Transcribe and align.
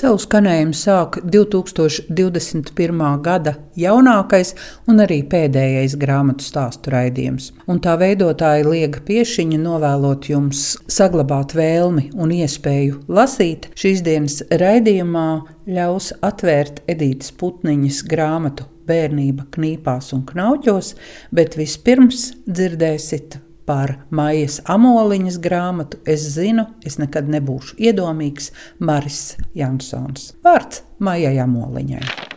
Savu 0.00 0.16
skanējumu 0.16 0.72
sāk 0.72 1.18
2021. 1.28 3.00
gada 3.20 3.52
jaunākais 3.76 4.54
un 4.88 5.02
arī 5.04 5.18
pēdējais 5.28 5.92
grāmatu 6.00 6.46
stāstu 6.46 6.94
raidījums. 6.94 7.50
Un 7.68 7.82
tā 7.84 7.98
veidotāja 8.00 8.64
Liega 8.64 9.02
Piešiņa 9.04 9.58
novēlot 9.60 10.30
jums 10.30 10.62
saglabāt 10.88 11.52
vēlmi 11.58 12.06
un 12.16 12.32
iespēju 12.38 13.02
lasīt 13.12 13.68
šīs 13.76 14.00
dienas 14.06 14.38
raidījumā 14.48 15.26
ļaus 15.68 16.14
atvērt 16.24 16.80
Edītas 16.88 17.36
Putniņas 17.36 18.00
grāmatu 18.08 18.70
Bērnība 18.88 19.50
knīpās 19.52 20.14
un 20.16 20.24
knauķos, 20.32 20.94
bet 21.28 21.60
vispirms 21.60 22.30
dzirdēsiet 22.48 23.36
par 23.70 23.92
Maijas 24.10 24.58
Amoliņas 24.66 25.36
grāmatu 25.44 26.00
Es 26.10 26.24
zinu, 26.34 26.64
es 26.82 26.98
nekad 26.98 27.30
nebūšu 27.30 27.78
iedomīgs 27.78 28.50
Maris 28.82 29.36
Jansons. 29.54 30.32
Vārds 30.42 30.82
Maijai 30.98 31.38
Amoliņai. 31.44 32.29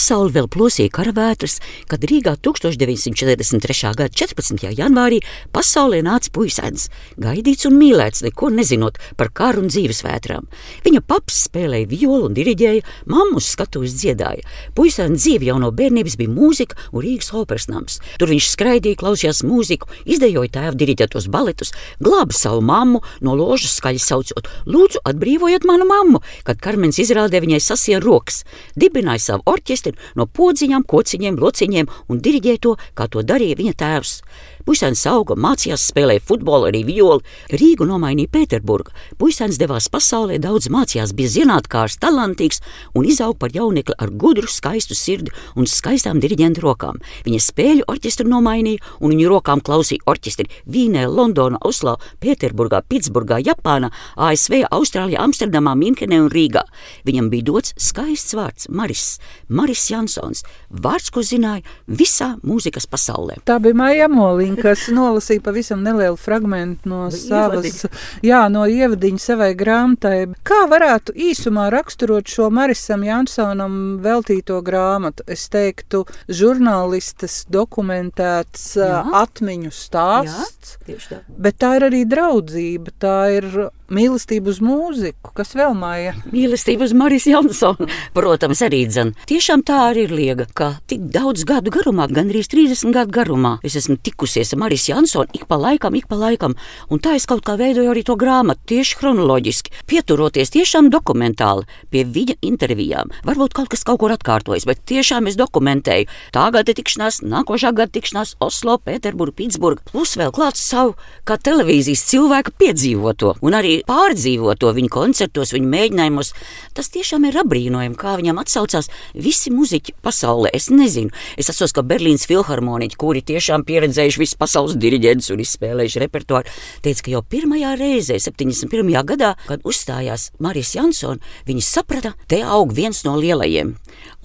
Pasauli 0.00 0.32
vēl 0.32 0.46
plosīja 0.48 0.88
karavētras, 0.96 1.58
kad 1.90 2.04
Rīgā 2.08 2.32
1943. 2.40 3.90
gada 3.98 4.06
14. 4.08 4.62
janvārī 4.72 5.18
pasaulē 5.52 5.98
nāca 6.06 6.30
puisēns, 6.32 6.86
gaidīts 7.20 7.66
un 7.68 7.76
mīlēts, 7.76 8.22
neko 8.24 8.48
nezinot 8.54 8.96
par 9.20 9.28
karu 9.36 9.60
un 9.60 9.68
dzīvesvētrām. 9.68 10.46
Viņa 10.86 11.02
paps 11.04 11.42
spēlēja 11.50 11.90
violu 11.90 12.30
un 12.30 12.38
diriģēja, 12.38 12.86
mammu 13.12 13.42
uz 13.42 13.50
skatuves 13.52 13.98
dziedāja. 13.98 14.46
Puisēns 14.78 15.20
dzīve 15.20 15.50
jau 15.50 15.58
no 15.60 15.68
bērnības 15.68 16.16
bija 16.22 16.32
mūzika 16.32 16.80
un 16.94 17.04
Rīgas 17.04 17.28
operas 17.36 17.68
nams. 17.68 18.00
Tur 18.16 18.32
viņš 18.32 18.48
skraidīja, 18.54 19.02
klausījās 19.04 19.42
mūziku, 19.44 19.90
izdejoja 20.08 20.54
tēva 20.56 20.72
diriģētos 20.80 21.28
baletus, 21.28 21.74
glāba 22.00 22.32
savu 22.40 22.64
mammu, 22.64 23.02
no 23.20 23.36
ložas 23.36 23.76
skaļi 23.76 24.00
saucot: 24.00 24.48
Lūdzu, 24.64 25.04
atbrīvojiet 25.12 25.68
manu 25.68 25.84
mammu, 25.92 26.24
kad 26.48 26.64
Karmens 26.64 27.02
izrādē 27.04 27.44
viņai 27.44 27.60
sasien 27.68 28.00
rokas, 28.00 28.46
dibināja 28.80 29.26
savu 29.28 29.48
orķestri 29.52 29.89
dziesmu 29.90 30.16
no 30.16 30.26
podziņām, 30.26 30.84
kociņiem, 30.86 31.38
lociņiem 31.38 31.86
un 32.08 32.20
diriģēja 32.20 32.60
to, 32.62 32.76
kā 32.94 33.08
to 33.08 33.22
darīja 33.22 33.56
viņa 33.56 33.74
tēvs. 33.74 34.22
Puisēns 34.70 35.00
auga, 35.10 35.34
mācījās, 35.34 35.88
spēlēja 35.90 36.20
futbolu, 36.22 36.68
arī 36.68 36.84
violi. 36.86 37.24
Rīgu 37.50 37.88
nomainīja 37.88 38.30
Pēterburga. 38.30 38.92
Puisēns 39.18 39.56
devās 39.58 39.88
pasaulē, 39.90 40.36
daudz 40.38 40.68
mācījās, 40.70 41.10
bija 41.18 41.32
zinātnākārs, 41.32 41.96
talantīgs 41.98 42.60
un 42.94 43.08
izauga 43.10 43.40
par 43.40 43.56
jaunekli 43.56 43.96
ar 43.98 44.12
gudru, 44.14 44.46
skaistu 44.46 44.94
sirdi 44.94 45.32
un 45.58 45.66
skaistām 45.66 46.20
diriģentu 46.22 46.62
rokām. 46.62 47.00
Viņa 47.26 47.40
spēļu 47.48 47.86
orķestru 47.90 48.28
nomainīja 48.30 48.84
un 49.00 49.16
viņu 49.16 49.32
rokām 49.32 49.58
klausīja 49.58 50.06
orķestri 50.06 50.46
Vīnē, 50.70 51.08
Londonā, 51.10 51.58
Oslo, 51.66 51.96
Pēterburgā, 52.22 52.84
Pitsburgā, 52.86 53.40
Japānā, 53.42 53.90
ASV, 54.14 54.68
Austrālijā, 54.70 55.18
Amsterdamā, 55.26 55.74
Minkenē 55.82 56.22
un 56.28 56.30
Rīgā. 56.30 56.62
Viņam 57.10 57.32
bija 57.34 57.48
dots 57.50 57.74
skaists 57.74 58.38
vārds 58.38 58.70
Maris, 58.70 59.16
Maris 59.48 59.88
Jansons, 59.90 60.46
vārds, 60.70 61.10
ko 61.10 61.26
zināja 61.26 61.66
visā 61.90 62.36
mūzikas 62.46 62.86
pasaulē. 62.86 63.40
Tā 63.50 63.58
bija 63.58 63.82
Maija 63.82 64.06
Molī 64.14 64.50
Ieviņa, 64.50 64.59
kas 64.62 64.86
nolasīja 64.94 65.42
pavisam 65.44 65.82
nelielu 65.84 66.18
fragment 66.20 66.86
no 66.88 67.08
savas, 67.14 67.84
jā, 68.24 68.42
no 68.52 68.66
ievadiņa 68.68 69.22
savai 69.22 69.50
grāmatai. 69.58 70.30
Kā 70.46 70.62
varētu 70.70 71.14
īsumā 71.30 71.68
raksturot 71.74 72.30
šo 72.30 72.50
Marisam 72.54 73.04
Jansonam 73.06 73.74
veltīto 74.04 74.60
grāmatu? 74.66 75.26
Es 75.30 75.48
teiktu, 75.52 76.04
žurnālistas 76.28 77.42
dokumentēts 77.50 78.72
jā. 78.80 79.02
atmiņu 79.22 79.74
stāsts, 79.74 80.76
jā, 80.88 81.20
bet 81.28 81.60
tā 81.60 81.76
ir 81.80 81.90
arī 81.90 82.04
draudzība, 82.08 82.96
tā 83.00 83.18
ir 83.38 83.50
mīlestība 83.90 84.52
uz 84.52 84.60
mūziku, 84.62 85.32
kas 85.36 85.54
vēl 85.58 85.74
māja. 85.78 86.14
Mīlestība 86.30 86.86
uz 86.86 86.94
Marijas 86.96 87.26
Jansonu, 87.30 87.88
protams, 88.16 88.62
arī 88.66 88.84
dzen. 88.88 89.12
Tiešām 89.30 89.64
tā 89.66 89.80
arī 89.90 90.06
ir 90.06 90.14
liega, 90.14 90.46
ka 90.54 90.72
tik 90.90 91.08
daudz 91.12 91.44
gadu 91.48 91.72
garumā, 91.74 92.06
gandrīz 92.10 92.50
30 92.52 92.94
gadu 92.94 93.14
garumā, 93.14 93.56
es 93.66 93.76
esmu 93.80 93.98
tikusies 93.98 94.54
ar 94.54 94.62
Marijas 94.62 94.88
Jansonu 94.90 95.30
ik 95.36 95.46
pa 95.50 95.58
laikam, 95.60 95.94
ik 95.98 96.06
pa 96.10 96.18
laikam, 96.18 96.54
un 96.90 97.02
tā 97.02 97.16
es 97.18 97.26
kaut 97.28 97.42
kā 97.46 97.56
veidoju 97.60 97.90
arī 97.92 98.04
to 98.06 98.16
grāmatu 98.20 98.62
tieši 98.72 98.98
chronoloģiski, 99.00 99.74
pieturoties 99.90 100.54
tiešām 100.54 100.90
dokumentāli 100.92 101.66
pie 101.90 102.04
viņa 102.06 102.38
intervijām. 102.46 103.10
Varbūt 103.26 103.56
kaut 103.56 103.70
kas 103.72 103.84
kaut 103.86 104.00
kur 104.02 104.14
atkārtojas, 104.14 104.66
bet 104.68 104.82
tiešām 104.90 105.28
es 105.30 105.38
dokumentēju 105.40 106.08
tā 106.34 106.46
gada 106.54 106.74
tikšanās, 106.76 107.22
nākošā 107.26 107.74
gada 107.76 107.92
tikšanās 107.96 108.36
Oslo, 108.44 108.78
Pēterburga, 108.84 109.36
Pitsburga, 109.40 109.84
plus 109.90 110.16
vēl 110.20 110.32
klāts 110.34 110.62
savu 110.64 110.96
kā 111.28 111.38
televīzijas 111.40 112.06
cilvēku 112.10 112.54
piedzīvoto 112.60 113.36
un 113.44 113.56
arī 113.58 113.79
pārdzīvo 113.88 114.54
to 114.60 114.72
viņa 114.76 114.90
koncertos, 114.92 115.52
viņa 115.54 115.70
mēģinājumos. 115.74 116.32
Tas 116.76 116.90
tiešām 116.94 117.26
ir 117.28 117.38
apbrīnojami, 117.42 117.98
kā 117.98 118.16
viņam 118.20 118.40
atsaucās 118.42 118.90
visi 119.14 119.52
muzeķi 119.54 119.96
pasaulē. 120.04 120.52
Es 120.56 120.70
nezinu, 120.72 121.12
es 121.40 121.50
atceros, 121.52 121.74
ka 121.76 121.84
Berlīnas 121.86 122.26
filharmoniķi, 122.30 122.98
kuri 123.00 123.24
tiešām 123.26 123.64
pieredzējuši 123.68 124.22
visu 124.22 124.38
pasaules 124.40 124.78
diriģentus 124.80 125.32
un 125.34 125.44
izspēlējuši 125.44 126.04
repertuāru, 126.04 126.52
teica, 126.84 127.06
ka 127.06 127.14
jau 127.16 127.24
pirmajā 127.36 127.74
reizē, 127.80 128.18
71. 128.20 128.92
gadā, 129.08 129.34
kad 129.48 129.64
uzstājās 129.66 130.30
Marijas 130.42 130.74
Jansona, 130.76 131.20
viņi 131.48 131.64
saprata, 131.64 132.14
te 132.30 132.42
aug 132.44 132.74
viens 132.76 133.04
no 133.06 133.16
lielajiem. 133.20 133.76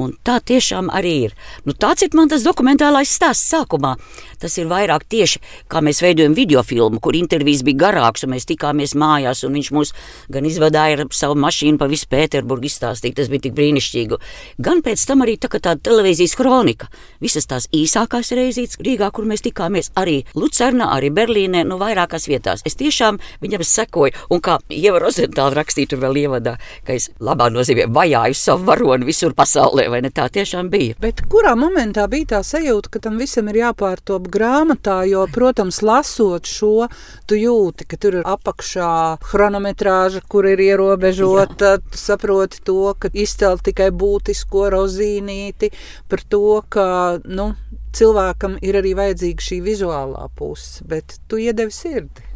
Un 0.01 0.11
tā 0.27 0.41
tiešām 0.43 0.89
arī 0.91 1.13
ir. 1.29 1.35
Nu, 1.63 1.71
tāds 1.71 2.03
ir 2.03 2.15
man 2.15 2.27
tas 2.31 2.43
dokumentālais 2.43 3.11
stāsts 3.15 3.47
sākumā. 3.51 3.93
Tas 4.41 4.57
ir 4.59 4.67
vairāk 4.67 5.05
tieši 5.07 5.39
kā 5.71 5.81
mēs 5.83 6.01
veidojam 6.03 6.35
video 6.35 6.63
filmu, 6.65 6.99
kur 7.03 7.15
intervijas 7.17 7.63
bija 7.65 7.85
garākas, 7.85 8.25
un 8.25 8.33
mēs 8.35 8.47
tikāmies 8.49 8.95
mājās, 8.99 9.44
un 9.47 9.57
viņš 9.59 9.71
mūs 9.75 9.93
gan 10.33 10.47
izvadīja 10.47 10.99
ar 10.99 11.05
savu 11.15 11.37
mašīnu 11.39 11.81
pa 11.81 11.89
visu 11.91 12.09
Pēterburgu 12.11 12.69
izstāstīt. 12.69 13.15
Tas 13.19 13.31
bija 13.31 13.47
tik 13.47 13.55
brīnišķīgi. 13.57 14.19
Gan 14.65 14.81
pēc 14.85 15.05
tam 15.07 15.23
arī 15.25 15.37
tā, 15.41 15.49
tāda 15.55 15.77
televīzijas 15.85 16.35
kronika. 16.39 16.89
Visas 17.23 17.47
tās 17.49 17.69
īsākās 17.75 18.33
reizītes 18.35 18.79
Rīgā, 18.85 19.11
kur 19.15 19.27
mēs 19.29 19.45
tikāmies, 19.45 19.91
arī 19.99 20.21
Lucernā, 20.35 20.89
arī 20.95 21.11
Berlīnē, 21.15 21.63
nu 21.67 21.79
vairākās 21.81 22.27
vietās. 22.29 22.63
Es 22.67 22.77
tiešām 22.79 23.19
viņam 23.43 23.63
sekoju, 23.65 24.15
un 24.33 24.43
kā 24.43 24.57
Ieva 24.73 24.99
Rozentāla 25.03 25.61
rakstīja 25.61 25.93
tur 25.93 26.03
vēl 26.03 26.21
ievadā, 26.25 26.55
ka 26.85 26.95
es 26.97 27.09
labā 27.23 27.49
nozīmē 27.53 27.87
vajāju 27.95 28.37
savu 28.37 28.67
varoni 28.69 29.07
visur 29.07 29.35
pasaulē 29.37 29.87
vai 29.91 30.01
ne 30.05 30.11
tā 30.13 30.27
tiešām 30.33 30.69
bija. 30.73 30.97
Bet 31.01 31.23
kurā 31.31 31.55
momentā 31.59 32.07
bija 32.11 32.35
tā 32.35 32.41
sajūta, 32.45 32.91
ka 32.93 33.03
tam 33.07 33.19
visam 33.21 33.49
ir 33.51 33.61
jāpārtop 33.63 34.29
grāmatā, 34.33 35.01
jo, 35.09 35.25
protams, 35.31 35.81
lasot 35.85 36.49
šo, 36.49 36.89
tu 37.29 37.39
jūti, 37.39 37.87
ka 37.89 37.99
tur 38.01 38.19
ir 38.21 38.29
apakšā 38.29 38.91
chronometrāža, 39.25 40.21
kur 40.29 40.47
ir 40.49 40.61
ierobežota, 40.61 41.75
Jā. 41.77 41.97
saproti 41.97 42.61
to, 42.65 42.93
ka 42.99 43.09
izcelt 43.13 43.65
tikai 43.65 43.89
būtisko 43.95 44.69
rozīnīti, 44.73 45.71
par 46.11 46.23
to, 46.29 46.61
ka, 46.69 46.85
nu, 47.25 47.53
cilvēkam 47.95 48.59
ir 48.65 48.79
arī 48.81 48.93
vajadzīga 48.97 49.49
šī 49.49 49.59
vizuālā 49.65 50.29
puse, 50.37 50.85
bet 50.87 51.19
tu 51.29 51.41
iedevi 51.41 51.73
sirdi. 51.73 52.31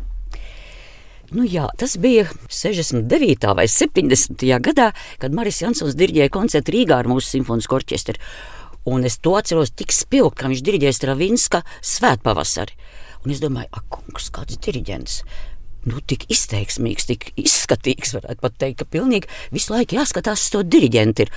Nu 1.29 1.43
jā, 1.45 1.67
tas 1.77 1.93
bija 2.01 2.25
69. 2.49 3.51
vai 3.53 3.67
70. 3.69 4.45
gadā, 4.65 4.87
kad 5.21 5.35
Maris 5.37 5.61
Jansons 5.61 5.93
diriģēja 5.99 6.31
koncertu 6.33 6.73
Rīgā 6.73 6.97
ar 7.03 7.09
mūsu 7.11 7.35
simfonisko 7.35 7.77
orķestri. 7.77 8.17
Un 8.89 9.05
es 9.05 9.19
to 9.21 9.35
atceros 9.37 9.69
tik 9.77 9.93
spilgti, 9.93 10.39
kā 10.39 10.49
viņš 10.49 10.63
diriģēja 10.65 10.95
Stravinska 10.97 11.61
svētpavasari. 11.85 12.73
Un 13.27 13.35
es 13.35 13.43
domāju, 13.43 13.69
ak, 13.75 13.85
kungs, 13.93 14.31
kāds 14.33 14.57
diriģents 14.63 15.19
nu, 15.87 15.99
tik 16.05 16.25
izteiksmīgs, 16.31 17.07
tik 17.09 17.29
izskatīgs, 17.39 18.13
varētu 18.17 18.43
pat 18.43 18.57
teikt, 18.59 18.81
ka 18.81 18.89
pilnīgi 18.97 19.29
visu 19.53 19.73
laiku 19.73 19.97
jāskatās 19.99 20.43
uz 20.43 20.53
to 20.53 20.63
diriģentu. 20.67 21.27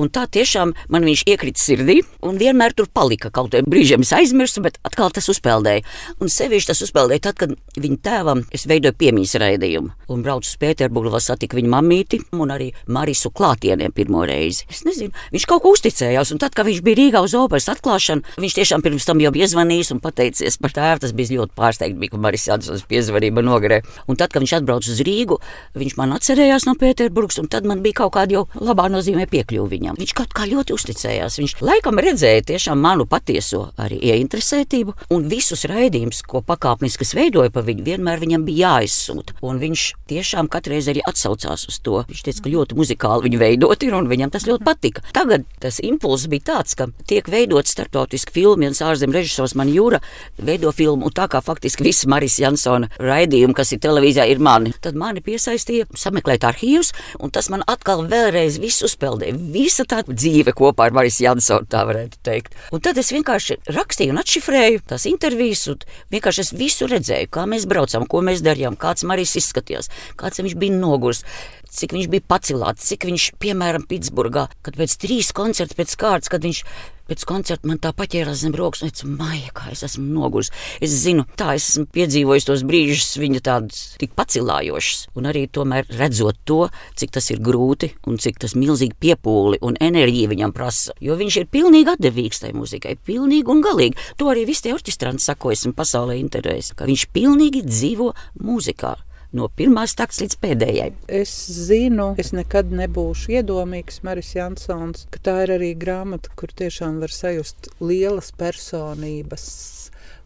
Un 0.00 0.10
tā 0.12 0.24
tiešām 0.30 0.74
man 0.92 1.06
viņš 1.06 1.24
iekrita 1.30 1.62
sirdī 1.62 2.00
un 2.26 2.38
vienmēr 2.40 2.74
tur 2.76 2.88
palika. 2.92 3.30
Kaut 3.30 3.52
kādā 3.52 3.62
brīdī 3.68 3.98
es 4.00 4.12
aizmirsu, 4.16 4.62
bet 4.64 4.78
atkal 4.86 5.12
tas 5.14 5.28
uzpeldēja. 5.32 5.84
Un 6.22 6.32
sevišķi 6.32 6.72
tas 6.72 6.82
uzpeldēja 6.86 7.26
tad, 7.28 7.38
kad 7.40 7.54
viņa 7.78 7.98
tēvam 8.04 8.44
es 8.54 8.66
veidoju 8.70 8.96
piemīs 8.98 9.34
raidījumu. 9.40 9.92
Un 10.12 10.24
braucu 10.24 10.48
uz 10.48 10.58
Pēterburgu, 10.60 11.12
vēl 11.14 11.24
satiku 11.24 11.58
viņa 11.58 11.72
mamīti 11.72 12.20
un 12.36 12.52
arī 12.54 12.70
Marisu 12.92 13.32
klātieniem 13.34 13.94
pirmo 13.94 14.24
reizi. 14.28 14.66
Es 14.70 14.82
nezinu, 14.86 15.14
viņš 15.34 15.48
kaut 15.48 15.64
ko 15.64 15.74
uzticējās. 15.76 16.32
Un 16.34 16.42
tad, 16.42 16.56
kad 16.56 16.68
viņš 16.68 16.82
bija 16.84 17.00
Rīgā 17.00 17.22
uz 17.24 17.36
operas 17.38 17.70
atklāšanu, 17.72 18.36
viņš 18.42 18.58
tiešām 18.58 18.84
pirms 18.84 19.08
tam 19.08 19.22
jau 19.22 19.32
bija 19.34 19.48
zvanījis 19.52 19.94
un 19.96 20.02
pateicies 20.04 20.58
par 20.62 20.74
tēvu. 20.76 21.02
Tas 21.06 21.16
bija 21.16 21.38
ļoti 21.40 21.56
pārsteigts, 21.58 22.12
ka 22.12 22.20
Marijas 22.20 22.48
Jansons 22.50 22.86
piezvanīja 22.90 23.38
man 23.38 23.48
nogrē. 23.48 23.80
Un 24.08 24.18
tad, 24.20 24.32
kad 24.32 24.42
viņš 24.44 24.56
atbrauca 24.58 24.92
uz 24.92 25.02
Rīgu, 25.06 25.38
viņš 25.78 25.96
man 25.98 26.16
atcerējās 26.16 26.66
no 26.68 26.74
Pēterburgas, 26.78 27.40
un 27.42 27.50
tad 27.52 27.66
man 27.68 27.82
bija 27.84 28.02
kaut 28.02 28.14
kāda 28.16 28.38
jau 28.38 28.44
labā 28.60 28.88
nozīmē 28.92 29.26
piekļuva 29.30 29.68
viņam. 29.72 29.98
Viņš 30.00 30.14
kaut 30.18 30.34
kā 30.36 30.46
ļoti 30.50 30.76
uzticējās. 30.76 31.38
Viņš 31.40 31.56
laikam 31.64 32.00
redzēja 32.02 32.46
tiešām 32.52 32.80
manu 32.82 33.06
patieso 33.08 33.68
arī 33.80 34.00
ieinteresētību, 34.12 34.96
un 35.14 35.28
visus 35.30 35.66
raidījumus, 35.70 36.22
ko 36.28 36.42
pakāpeniski 36.46 37.06
veidoja 37.16 37.52
pa 37.52 37.62
viņu, 37.64 37.84
vienmēr 37.86 38.22
viņam 38.22 38.46
bija 38.46 38.76
jāizsūta. 38.76 39.36
Un 39.44 39.60
viņš 39.62 39.86
tiešām 40.10 40.48
katreiz 40.52 40.88
arī 40.90 41.02
atsaucās 41.06 41.66
uz 41.68 41.78
to. 41.84 42.00
Viņš 42.08 42.24
teica, 42.26 42.44
ka 42.44 42.52
ļoti 42.52 42.78
muzikāli 42.78 43.26
viņi 43.28 43.40
veidot 43.42 43.86
ir, 43.86 43.96
un 43.96 44.08
viņam 44.10 44.32
tas 44.34 44.46
ļoti 44.48 44.66
patika. 44.66 45.04
Tagad 45.14 45.46
tas 45.62 45.80
impulss 45.84 46.30
bija 46.32 46.48
tāds, 46.52 46.76
ka 46.78 46.88
tiek 47.08 47.28
veidot 47.30 47.68
starptautiski 47.68 48.34
filmu, 48.34 48.66
viens 48.66 48.82
ārzemju 48.84 49.18
režisors 49.18 49.56
man 49.58 49.70
jūra 49.72 50.02
veido 50.38 50.72
filmu, 50.74 51.08
un 51.08 51.14
tā 51.14 51.28
kā 51.30 51.42
faktiski 51.44 51.86
visi 51.86 52.10
Marijas 52.10 52.38
Jansona 52.42 52.90
raidījumi, 53.02 53.56
kas 53.56 53.74
ir 53.74 53.81
televīzijā, 53.82 54.26
ir 54.30 54.42
mani, 54.42 54.72
tad 54.82 54.96
mani 54.98 55.22
piesaistīja 55.24 55.88
sameklēt 55.98 56.46
arhīvus, 56.48 56.92
un 57.22 57.32
tas 57.34 57.50
man 57.52 57.64
atkal 57.70 58.04
vēlreiz 58.10 58.58
visu 58.62 58.86
uzpeldēja. 58.88 59.36
Visa 59.54 59.86
tā 59.88 60.02
dzīve 60.08 60.54
kopā 60.56 60.88
ar 60.88 60.96
Marijas 60.96 61.20
Jansonu, 61.22 61.68
tā 61.70 61.84
varētu 61.88 62.20
teikt. 62.26 62.58
Un 62.74 62.82
tad 62.84 63.00
es 63.02 63.12
vienkārši 63.14 63.58
rakstīju 63.72 64.14
un 64.14 64.22
atšifrēju 64.22 64.84
tās 64.92 65.06
intervijas, 65.10 65.66
un 65.72 65.82
vienkārši 66.14 66.46
es 66.46 66.52
visu 66.56 66.90
redzēju, 66.90 67.32
kā 67.32 67.46
mēs 67.50 67.66
braucam, 67.70 68.06
ko 68.08 68.22
mēs 68.24 68.44
darījām, 68.44 68.78
kāds 68.80 69.06
Marijas 69.08 69.36
izskatījās, 69.42 69.90
kāds 70.20 70.42
viņš 70.42 70.58
bija 70.60 70.78
nogurs 70.78 71.24
cik 71.72 71.96
viņš 71.96 72.10
bija 72.12 72.28
pacilāts, 72.28 72.88
cik 72.90 73.08
viņš, 73.08 73.28
piemēram, 73.42 73.86
Pitsburgā, 73.88 74.48
kad 74.62 74.78
pēc 74.78 74.98
trīs 75.02 75.32
koncertu 75.36 75.78
pēc 75.78 75.96
kārtas, 76.00 76.32
kad 76.32 76.44
viņš 76.44 76.64
pēc 77.12 77.24
koncerta 77.28 77.68
man 77.68 77.80
tā 77.82 77.92
paķērās 77.96 78.42
zem 78.44 78.54
rokas, 78.56 78.82
un 78.84 78.92
es 78.92 79.04
maija, 79.04 79.50
kā 79.56 79.72
es 79.72 79.82
esmu 79.86 80.04
noguris. 80.14 80.52
Es 80.84 80.94
zinu, 81.02 81.26
tā 81.38 81.56
es 81.58 81.68
esmu 81.72 81.86
piedzīvojis 81.92 82.46
tos 82.48 82.64
brīžus, 82.68 83.18
viņa 83.20 83.42
tādus 83.44 83.82
tik 84.00 84.14
pacilājošus, 84.18 85.10
un 85.18 85.28
arī 85.28 85.44
tomēr 85.52 85.88
redzot 85.98 86.40
to, 86.48 86.60
cik 86.98 87.14
tas 87.18 87.28
ir 87.34 87.42
grūti 87.44 87.92
un 88.08 88.20
cik 88.22 88.40
tas 88.42 88.56
milzīgi 88.58 88.96
piepūli 89.02 89.60
un 89.66 89.78
enerģija 89.82 90.32
viņam 90.32 90.56
prasa. 90.56 90.96
Jo 91.04 91.18
viņš 91.20 91.42
ir 91.42 91.48
pilnīgi 91.52 91.96
atdevīgs 91.96 92.44
tai 92.44 92.52
muzikai, 92.56 92.96
pilnīgi 92.96 93.50
un 93.52 93.64
galīgi. 93.64 94.10
To 94.20 94.32
arī 94.32 94.46
visi 94.48 94.68
tie 94.68 94.76
orķestranti 94.76 95.24
sako, 95.24 95.52
esmu 95.56 95.76
pasaulē 95.76 96.16
intervēs, 96.22 96.72
ka 96.78 96.88
viņš 96.88 97.08
pilnīgi 97.12 97.66
dzīvo 97.68 98.12
mūzikā 98.40 98.96
no 99.36 99.48
pirmās 99.56 99.96
takts 99.98 100.22
līdz 100.22 100.38
pēdējai. 100.42 100.88
Es 101.20 101.32
zinu, 101.68 102.12
es 102.20 102.32
nekad 102.36 102.72
nebūšu 102.74 103.36
iedomīgs, 103.38 104.02
Maris 104.06 104.34
Jansons, 104.36 105.06
ka 105.12 105.22
tā 105.28 105.38
ir 105.46 105.56
arī 105.58 105.72
grāmata, 105.78 106.32
kur 106.36 106.52
tiešām 106.52 107.00
var 107.02 107.14
sajust 107.14 107.72
lielas 107.80 108.32
personības 108.36 109.48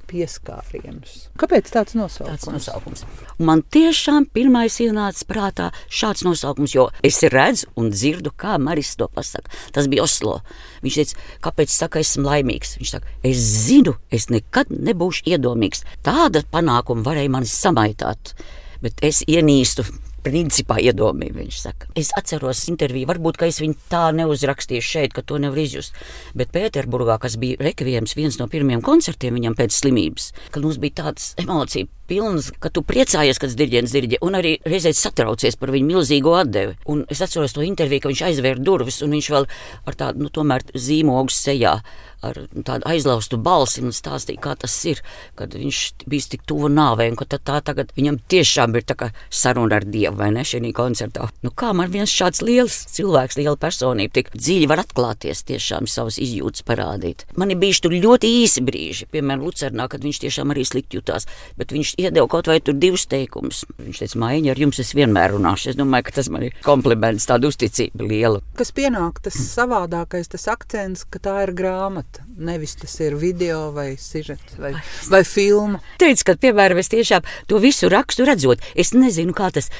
pieskārienus. 0.07 1.27
Kāpēc 1.41 1.71
tāds 1.75 1.97
nosaukums? 1.99 2.45
Tāds 2.45 2.53
nosaukums. 2.53 3.05
Man 3.43 3.63
tiešām 3.75 4.29
pirmais 4.35 4.79
ienāca 4.83 5.27
prātā 5.29 5.71
šāds 5.91 6.23
nosaukums, 6.27 6.75
jo 6.77 6.89
es 7.07 7.19
redzu 7.33 7.71
un 7.79 7.91
dzirdu, 7.95 8.33
kā 8.39 8.57
Maris 8.63 8.95
to 8.99 9.09
pasaka. 9.13 9.51
Tas 9.75 9.89
bija 9.91 10.05
Oslo. 10.07 10.39
Viņš 10.85 11.01
teica, 11.01 11.25
kāpēc 11.49 11.75
saka, 11.75 12.03
esmu 12.05 12.29
laimīgs. 12.29 12.77
Viņš 12.81 12.93
saka, 12.97 13.17
es 13.27 13.43
zinu, 13.67 13.97
es 14.15 14.31
nekad 14.31 14.71
nebūšu 14.71 15.27
iedomīgs. 15.35 15.83
Tāda 16.07 16.45
panākuma 16.55 17.07
varēja 17.07 17.35
mani 17.39 17.51
samaitāt 17.51 18.37
bet 18.85 19.03
es 19.07 19.23
ienīstu 19.27 19.87
principā 20.27 20.79
iedomīgi, 20.83 21.37
viņš 21.39 21.59
saka. 21.63 21.91
Es 21.99 22.11
atceros 22.19 22.65
interviju, 22.73 23.09
varbūt, 23.13 23.39
es 23.47 23.61
viņu 23.63 23.79
tā 23.93 24.09
neuzrakstīju 24.17 24.83
šeit, 24.83 25.15
ka 25.15 25.23
to 25.23 25.39
nevar 25.43 25.61
izjust. 25.63 25.95
Bet 26.35 26.51
Pēterburgā, 26.55 27.21
kas 27.23 27.39
bija 27.41 27.61
rekvijams 27.63 28.17
viens 28.19 28.41
no 28.41 28.49
pirmajiem 28.51 28.83
koncertiem 28.87 29.39
viņam 29.39 29.59
pēc 29.59 29.77
slimības, 29.79 30.33
kad 30.51 30.67
mums 30.67 30.81
bija 30.83 31.03
tāds 31.05 31.35
emocija 31.43 31.87
pilns, 32.09 32.51
ka 32.63 32.71
tu 32.73 32.83
priecājies, 32.87 33.41
kad 33.43 33.55
diriģents 33.59 33.95
diriģē, 33.97 34.21
un 34.27 34.39
arī 34.39 34.57
reizē 34.67 34.93
satraucies 34.97 35.59
par 35.61 35.73
viņu 35.75 35.93
milzīgo 35.93 36.35
atdevi. 36.39 36.77
Un 36.93 37.05
es 37.13 37.23
atceros 37.25 37.57
to 37.57 37.65
interviju, 37.67 38.05
ka 38.05 38.13
viņš 38.13 38.25
aizvēra 38.31 38.63
durvis, 38.63 39.03
un 39.05 39.17
viņš 39.17 39.31
vēl 39.35 39.49
ar 39.87 39.99
tādu, 39.99 40.27
nu, 40.27 40.61
zīmogu 40.77 41.35
sejā 41.35 41.81
ar 42.25 42.39
tādu 42.67 42.87
aizlaustu 42.89 43.39
balsi 43.41 43.83
un 43.85 43.95
stāstīja, 43.95 44.41
kā 44.43 44.55
tas 44.59 44.75
ir, 44.89 45.03
kad 45.39 45.55
viņš 45.57 45.81
bija 46.09 46.31
tik 46.33 46.47
tuvu 46.49 46.71
nāvei, 46.73 47.11
un 47.13 47.19
ka 47.19 47.29
tā, 47.37 47.61
tagad 47.65 47.93
viņam 47.97 48.19
tiešām 48.31 48.77
ir 48.79 48.87
saruna 49.31 49.81
ar 49.81 49.87
Dievu, 49.87 50.17
vai 50.19 50.31
ne, 50.35 50.45
šajā 50.47 50.73
koncertā. 50.77 51.29
Nu, 51.45 51.53
kā 51.53 51.73
man 51.77 51.91
viens 51.93 52.13
šāds 52.13 52.43
liels 52.47 52.79
cilvēks, 52.97 53.39
liela 53.41 53.57
personība, 53.61 54.15
tik 54.17 54.33
dziļi 54.35 54.71
var 54.71 54.83
atklāties, 54.85 55.45
tiešām 55.47 55.89
savas 55.91 56.19
izjūtas 56.23 56.65
parādīt. 56.67 57.27
Man 57.37 57.53
ir 57.53 57.61
bijuši 57.61 57.85
tur 57.85 57.97
ļoti 57.97 58.33
īsi 58.43 58.65
brīži, 58.67 59.09
piemēram, 59.13 59.45
Lucernā, 59.47 59.89
kad 59.93 60.05
viņš 60.07 60.23
tiešām 60.25 60.55
arī 60.55 60.65
slikti 60.67 61.01
jutās, 61.01 61.29
bet 61.59 61.75
viņš 61.75 61.96
iedeva 62.01 62.29
kaut 62.31 62.51
vai 62.51 62.59
tur 62.61 62.77
divus 62.79 63.07
teikumus. 63.11 63.65
Viņš 63.81 64.03
teica, 64.03 64.21
Maiņa, 64.23 64.53
ar 64.53 64.63
jums 64.67 64.81
es 64.83 64.93
vienmēr 64.97 65.37
runāšu. 65.37 65.73
Es 65.73 65.79
domāju, 65.79 66.09
ka 66.09 66.17
tas 66.19 66.31
man 66.33 66.47
ir 66.49 66.57
kompliments, 66.67 67.29
tāda 67.29 67.51
uzticība 67.51 68.07
liela. 68.07 68.43
Kas 68.59 68.73
pienāk, 68.77 69.23
tas 69.25 69.39
savādākais, 69.41 70.31
tas 70.33 70.49
akcents, 70.53 71.07
ka 71.09 71.23
tā 71.23 71.39
ir 71.47 71.55
grāmata. 71.57 72.26
Nevis 72.37 72.75
tas 72.77 72.93
ir 73.01 73.15
video 73.17 73.71
vai 73.73 73.95
sižets 73.97 74.59
vai, 74.61 74.75
vai 75.09 75.23
filma. 75.25 75.81
Teicu, 76.01 76.27
ka, 76.29 76.35
piemēram, 76.41 76.81
es 76.83 76.93
tiešām 76.93 77.25
to 77.49 77.61
visu 77.63 77.89
rakstu 77.89 78.27
redzot, 78.29 78.61
es 78.77 78.93
nezinu, 78.93 79.33
kā 79.37 79.49
tas 79.55 79.71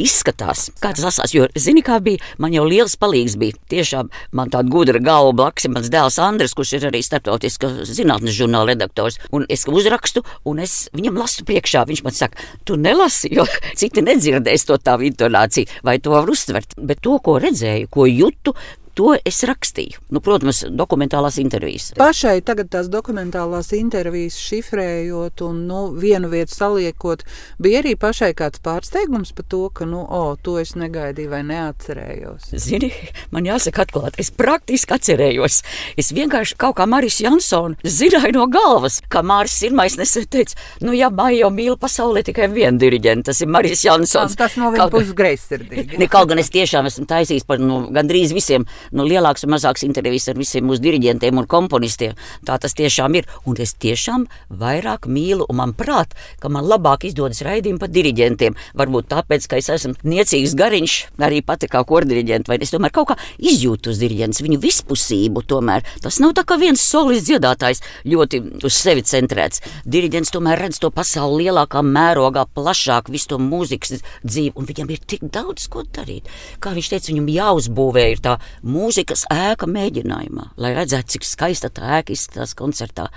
izskatās, 0.00 0.70
kā 0.80 0.92
tas 0.96 1.04
lasās. 1.04 1.34
Jo, 1.34 1.46
zini, 1.58 1.82
kā 1.84 1.98
bija, 2.04 2.22
man 2.40 2.54
jau 2.56 2.64
liels 2.68 2.96
palīgs 3.00 3.36
bija. 3.40 3.56
Tiešām 3.72 4.08
man 4.36 4.52
tāda 4.52 4.72
gudra 4.72 5.00
galva 5.02 5.34
blakus 5.36 5.68
ir 5.68 5.74
mans 5.74 5.90
dēls 5.92 6.16
Andris, 6.22 6.54
kurš 6.56 6.76
ir 6.78 6.88
arī 6.90 7.02
starptautiskas 7.04 7.92
zinātnes 7.96 8.36
žurnāla 8.36 8.72
redaktors. 8.74 9.20
Un 9.36 9.44
es 9.52 9.66
uzrakstu, 9.68 10.24
un 10.48 10.60
es 10.64 10.86
viņam 10.96 11.20
lasu 11.20 11.44
priekšā. 11.48 11.86
Viņš 11.88 12.04
man 12.06 12.16
saka, 12.16 12.48
tu 12.68 12.80
nelasi, 12.80 13.32
jo 13.36 13.44
citi 13.76 14.04
nedzirdēs 14.04 14.68
to 14.68 14.80
tavu 14.80 15.08
intonāciju, 15.10 15.80
vai 15.86 15.98
to 16.00 16.16
var 16.16 16.32
uztvert. 16.32 16.76
Bet 16.76 17.04
to, 17.04 17.16
ko 17.24 17.38
redzēju, 17.42 17.92
ko 17.92 18.08
jutu, 18.08 18.56
To 18.96 19.12
es 19.28 19.42
rakstīju. 19.44 20.00
Nu, 20.08 20.22
protams, 20.24 20.62
dokumentālās 20.72 21.36
intervijas. 21.42 21.90
Pašai 22.00 22.38
tagad 22.46 22.70
tās 22.72 22.86
dokumentālās 22.88 23.68
intervijas 23.76 24.38
šifrējot 24.40 25.42
un 25.44 25.58
nu, 25.68 25.80
vienu 25.92 26.30
vietu 26.32 26.54
saliekot, 26.56 27.26
bija 27.60 27.82
arī 27.82 27.92
pašai 28.00 28.30
kāds 28.38 28.62
pārsteigums 28.64 29.34
par 29.36 29.48
to, 29.52 29.60
ka, 29.76 29.84
nu, 29.88 30.00
o, 30.00 30.22
to 30.40 30.56
es 30.62 30.72
negaidīju 30.80 31.28
vai 31.28 31.42
neatcerējos. 31.44 32.48
Zini, 32.64 32.88
man 33.36 33.44
jāsaka 33.48 33.84
atklāti, 33.84 34.24
es 34.24 34.32
praktiski 34.32 34.96
atcerējos. 34.96 35.60
Es 36.00 36.08
vienkārši 36.16 36.56
kaut 36.64 36.78
kā 36.80 36.88
Marijas 36.88 37.20
Jansona 37.20 37.76
zināju 37.84 38.32
no 38.38 38.48
galvas, 38.48 39.02
kā 39.12 39.20
Māris 39.26 39.58
Sirmais 39.60 39.98
nesen 40.00 40.24
teica, 40.32 40.56
nu, 40.80 40.96
ja 40.96 41.12
Maija 41.12 41.52
mīl 41.52 41.76
pasaulē 41.80 42.24
tikai 42.24 42.48
vienu 42.54 42.80
diriģentu, 42.80 43.28
tas 43.28 43.44
ir 43.44 43.52
Marijas 43.52 43.84
Jansons. 43.84 44.40
Tas 44.40 44.56
no 44.56 44.72
viņa 44.72 44.88
puses 44.92 45.12
greizsirdīgi. 45.20 46.00
Kaut 46.16 46.32
gan 46.32 46.40
es 46.40 46.48
tiešām 46.54 46.88
esmu 46.88 47.04
taisījis 47.10 47.44
par 47.44 47.60
nu, 47.60 47.82
gandrīz 47.92 48.32
visiem 48.32 48.64
nu, 48.92 49.06
lielāks 49.06 49.46
un 49.46 49.54
mazāks 49.54 49.84
intervijas 49.86 50.28
ar 50.30 50.38
visiem 50.38 50.66
mūsu 50.68 50.82
diriģentiem 50.84 51.38
un 51.40 51.48
komponistiem. 51.50 52.16
Tā 52.46 52.58
tas 52.62 52.76
tiešām 52.76 53.16
ir. 53.18 53.28
Un 53.46 53.58
es 53.62 53.74
tiešām 53.78 54.26
vairāk 54.50 55.06
mīlu, 55.10 55.46
un 55.48 55.60
man 55.60 55.74
prāt, 55.76 56.14
ka 56.42 56.50
man 56.52 56.66
labāk 56.66 57.06
izdodas 57.08 57.42
raidījumi 57.46 57.80
par 57.82 57.92
diriģentiem. 57.92 58.56
Varbūt 58.78 59.10
tāpēc, 59.12 59.48
ka 59.50 59.60
es 59.60 59.70
esmu 59.72 59.94
niecīgs 60.06 60.56
gariņš, 60.58 60.96
arī 61.26 61.42
pati 61.46 61.70
kā 61.70 61.82
kordiriģents, 61.86 62.50
vai 62.50 62.58
es 62.62 62.74
tomēr 62.74 62.94
kaut 62.94 63.12
kā 63.12 63.18
izjūtu 63.38 63.92
uz 63.92 64.00
diriģents, 64.02 64.42
viņu 64.44 64.60
vispusību 64.62 65.44
tomēr. 65.48 65.86
Tas 66.02 66.20
nav 66.22 66.34
tā 66.38 66.46
kā 66.46 66.58
viens 66.60 66.82
solis 66.82 67.26
dziedātājs 67.26 67.82
ļoti 68.06 68.42
uz 68.66 68.74
sevi 68.74 69.04
centrēts. 69.06 69.62
Diriģents 69.86 70.32
tomēr 70.34 70.60
redz 70.66 70.80
to 70.82 70.90
pasauli 70.94 71.46
lielākā 71.46 71.82
mērogā, 71.86 72.46
plašāk, 72.56 73.10
visu 73.12 73.32
to 73.34 73.40
mūzikas 73.42 74.02
dzīvi, 74.24 74.54
un 74.56 74.68
viņam 74.68 74.92
ir 74.94 75.02
tik 75.06 75.26
daudz 75.32 75.68
ko 75.72 75.84
darīt. 75.96 76.28
Kā 76.62 76.74
viņš 76.76 76.92
teica, 76.92 77.12
viņam 77.12 77.30
jāuzbūvē 77.36 78.06
ir 78.12 78.22
tā 78.24 78.36
mūzikas 78.76 79.24
ēka 79.32 79.68
mēģinājumā, 79.70 80.50
lai 80.60 80.72
redzētu, 80.76 81.16
cik 81.16 81.26
skaista 81.26 81.70
tā 81.72 81.98
ēka 82.00 82.14
izskatās 82.14 82.54
koncertā. 82.58 83.08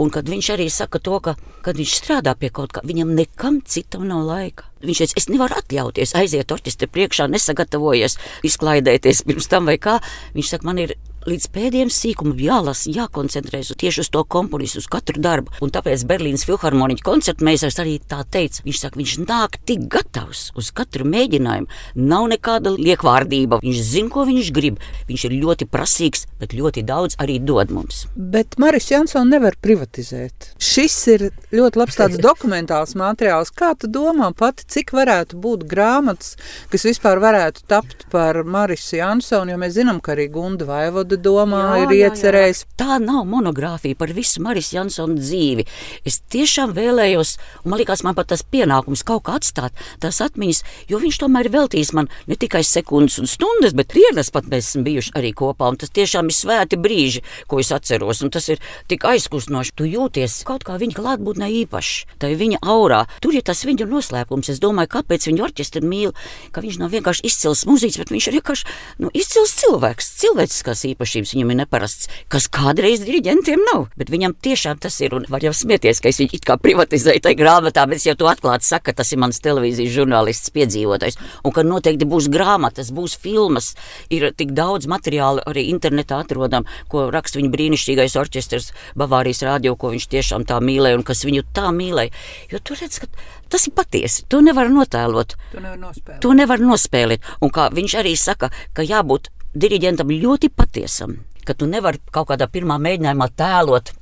Un 0.00 0.10
kad 0.12 0.28
viņš 0.28 0.48
arī 0.52 0.66
saka 0.72 1.00
to, 1.00 1.18
ka, 1.24 1.36
kad 1.64 1.78
viņš 1.78 1.94
strādā 2.00 2.34
pie 2.36 2.50
kaut 2.52 2.74
kā, 2.76 2.82
viņam 2.84 3.14
nekam 3.16 3.62
citam 3.64 4.04
nav 4.08 4.26
laika. 4.28 4.68
Viņš 4.84 5.02
teica, 5.02 5.18
es 5.20 5.28
nevaru 5.32 5.56
atļauties 5.56 6.12
aiziet 6.18 6.52
orķestra 6.52 6.88
priekšā, 6.92 7.30
nesagatavojies, 7.32 8.18
izklaidēties 8.44 9.24
pirms 9.28 9.48
tam 9.52 9.68
vai 9.70 9.78
kā. 9.80 9.98
Viņš 10.36 10.52
saka, 10.52 10.68
man 10.68 10.82
ir 10.84 10.96
līdz 11.26 11.48
pēdējiem 11.54 11.90
sīkumam 11.92 12.38
jālasa, 12.40 12.90
jākoncentrējas 12.94 13.74
tieši 13.78 14.04
uz 14.04 14.10
to 14.14 14.22
komponistu, 14.30 14.80
uz 14.82 14.88
katru 14.90 15.20
darbu. 15.22 15.52
Un 15.64 15.72
tāpēc 15.74 16.04
Berlīnas 16.08 16.46
filharmoniķa 16.46 17.04
koncertmeistars 17.06 17.80
arī 17.82 17.96
tā 18.00 18.22
teica. 18.30 18.62
Viņš 18.66 18.82
saka, 18.82 19.00
viņš 19.00 19.14
nāk 19.24 19.58
tik 19.68 19.86
gatavs 19.92 20.50
uz 20.58 20.70
katru 20.76 21.06
mēģinājumu. 21.10 21.70
Nav 21.98 22.28
nekāda 22.32 22.72
liekvārdība. 22.76 23.60
Viņš 23.64 23.82
zina, 23.90 24.12
ko 24.14 24.26
viņš 24.28 24.52
grib. 24.54 24.78
Viņš 25.10 25.26
ir 25.28 25.36
ļoti 25.42 25.68
prasīgs, 25.70 26.26
bet 26.40 26.54
ļoti 26.56 26.84
daudz 26.86 27.18
arī 27.22 27.38
dod 27.42 27.74
mums. 27.74 28.04
Bet 28.16 28.58
Maris 28.62 28.90
Jansons 28.92 29.30
nevar 29.30 29.58
privatizēt. 29.62 30.52
Šis 30.62 30.96
ir 31.14 31.26
ļoti 31.54 31.82
labs 31.82 31.98
tāds 31.98 32.20
dokumentāls 32.28 32.94
materiāls. 32.98 33.52
Kā 33.56 33.72
tu 33.78 33.90
domā 33.90 34.30
pati, 34.36 34.66
cik 34.76 34.94
varētu 34.96 35.40
būt 35.42 35.66
grāmatas, 35.68 36.36
kas 36.72 36.86
vispār 36.86 37.20
varētu 37.22 37.66
tapt 37.70 38.06
par 38.12 38.42
Marisu 38.46 39.00
Jansonu, 39.00 39.54
jo 39.54 39.60
mēs 39.60 39.76
zinām, 39.78 40.00
ka 40.04 40.14
arī 40.14 40.28
Gunda 40.32 40.68
Vaivoda 40.68 41.15
kādu 41.16 41.22
domā 41.24 41.62
jā, 41.78 41.84
ir 41.84 41.94
iecerējis. 42.10 42.60
Jā, 42.60 42.66
jā. 42.66 42.76
Tā 42.76 42.98
nav 43.02 43.26
monogrāfija 43.26 43.96
par 43.96 44.12
visu 44.12 44.42
Maris 44.42 44.72
Jansona 44.72 45.16
dzīvi. 45.16 45.66
Es 46.04 46.20
tiešām 46.20 46.74
vēlējos, 46.76 47.36
un 47.64 47.70
man 47.70 47.80
liekas, 47.80 48.04
man 48.04 48.14
pat 48.14 48.28
tas 48.28 48.42
pienākums 48.42 49.04
kaut 49.04 49.24
kā 49.26 49.36
atstāt 49.36 49.72
tās 50.00 50.20
atmiņas, 50.20 50.62
jo 50.88 51.00
viņš 51.00 51.20
tomēr 51.22 51.48
ir 51.48 51.54
veltījis 51.56 51.92
man 51.96 52.08
ne 52.26 52.36
tikai 52.36 52.62
sekundes 52.64 53.18
un 53.18 53.26
stundas, 53.26 53.74
bet 53.74 53.94
dienas 53.94 54.30
pat 54.30 54.46
mēs 54.46 54.70
esam 54.70 54.84
bijuši 54.84 55.14
arī 55.16 55.32
kopā. 55.32 55.70
Un 55.70 55.80
tas 55.80 55.90
tiešām 55.90 56.28
ir 56.28 56.36
svēti 56.36 56.76
brīži, 56.76 57.24
ko 57.48 57.60
es 57.60 57.72
atceros, 57.72 58.22
un 58.22 58.30
tas 58.30 58.48
ir 58.52 58.60
tik 58.90 59.06
aizkustinoši. 59.06 59.74
Tu 59.76 59.90
jūties 59.94 60.42
kaut 60.46 60.66
kā 60.66 60.78
viņa 60.80 60.98
klātbūtnē 60.98 61.48
īpašs, 61.64 62.18
tā 62.20 62.32
ir 62.32 62.40
viņa 62.40 62.62
aurā. 62.62 63.04
Tur 63.24 63.36
ir 63.36 63.44
tas 63.46 63.64
viņa 63.66 63.88
noslēpums. 63.88 64.50
Es 64.52 64.60
domāju, 64.62 64.92
kāpēc 64.98 65.28
viņu 65.30 65.46
orķestri 65.48 65.82
mīl, 65.86 66.14
ka 66.52 66.62
viņš 66.64 66.80
nav 66.82 66.92
vienkārši 66.94 67.26
izcils 67.26 67.64
mūziķis, 67.68 68.00
bet 68.02 68.12
viņš 68.14 68.28
ir 68.28 68.38
vienkārši 68.38 68.76
nu, 69.02 69.10
izcils 69.16 69.54
cilvēks, 69.60 70.12
cilvēciskās 70.22 70.84
īpašības 70.92 71.05
viņam 71.14 71.52
ir 71.52 71.60
neparasts, 71.62 72.08
kas 72.32 72.48
kādreiz 72.52 73.04
diriģentiem 73.06 73.62
nav. 73.70 73.86
Bet 73.96 74.10
viņam 74.12 74.34
tiešām 74.42 74.80
tas 74.82 74.98
ir, 75.04 75.14
un 75.16 75.26
var 75.30 75.44
jau 75.44 75.52
smieties, 75.56 76.00
ka 76.02 76.10
es 76.10 76.20
viņu 76.20 76.36
it 76.36 76.46
kā 76.48 76.58
privatizēju 76.60 77.22
tajā 77.24 77.38
grāmatā, 77.38 77.86
bet 77.88 78.00
es 78.00 78.08
jau 78.08 78.16
to 78.18 78.30
atklāti 78.30 78.66
saku, 78.66 78.88
ka 78.90 78.96
tas 79.00 79.12
ir 79.12 79.20
mans 79.22 79.40
televīzijas 79.44 79.94
žurnālists 79.94 80.52
piedzīvotais, 80.56 81.18
un 81.44 81.54
ka 81.54 81.64
noteikti 81.66 82.08
būs 82.08 82.30
grāmatas, 82.32 82.92
būs 82.94 83.16
filmas, 83.22 83.74
ir 84.10 84.28
tik 84.36 84.54
daudz 84.56 84.88
materiālu 84.90 85.44
arī 85.46 85.68
internetā 85.72 86.20
atrodam, 86.24 86.66
ko 86.90 87.06
raksta 87.14 87.40
viņa 87.40 87.52
brīnišķīgais 87.54 88.18
orķestrs 88.20 88.72
Bavārijas 88.98 89.44
rādio, 89.46 89.76
ko 89.78 89.92
viņš 89.94 90.08
tiešām 90.12 90.46
tā 90.48 90.60
mīlēja 90.64 91.00
un 91.00 91.06
kas 91.06 91.24
viņu 91.26 91.46
tā 91.56 91.70
mīlēja. 91.74 92.14
Jo 92.52 92.62
tur 92.62 92.80
redz, 92.80 93.00
ka 93.02 93.10
tas 93.52 93.66
ir 93.68 93.74
patiesi. 93.76 94.24
To 94.32 94.42
nevar 94.44 94.70
notēlot. 94.72 95.36
To 95.52 95.62
nevar 95.62 95.80
nospēlēt. 95.80 96.20
To 96.24 96.34
nevar 96.36 96.62
nospēlēt. 96.62 97.32
Un 97.42 97.52
kā 97.54 97.68
viņš 97.74 97.98
arī 98.02 98.16
saka, 98.18 98.50
ka 98.76 98.86
jābūt 98.86 99.30
diriģentam 99.56 100.12
ļoti 100.12 100.50
patiesam, 100.52 101.20
ka 101.46 101.54
tu 101.56 101.68
nevari 101.70 102.02
kaut 102.12 102.30
kādā 102.32 102.48
pirmā 102.50 102.78
mēģinājumā 102.82 103.30
tēlot 103.38 103.92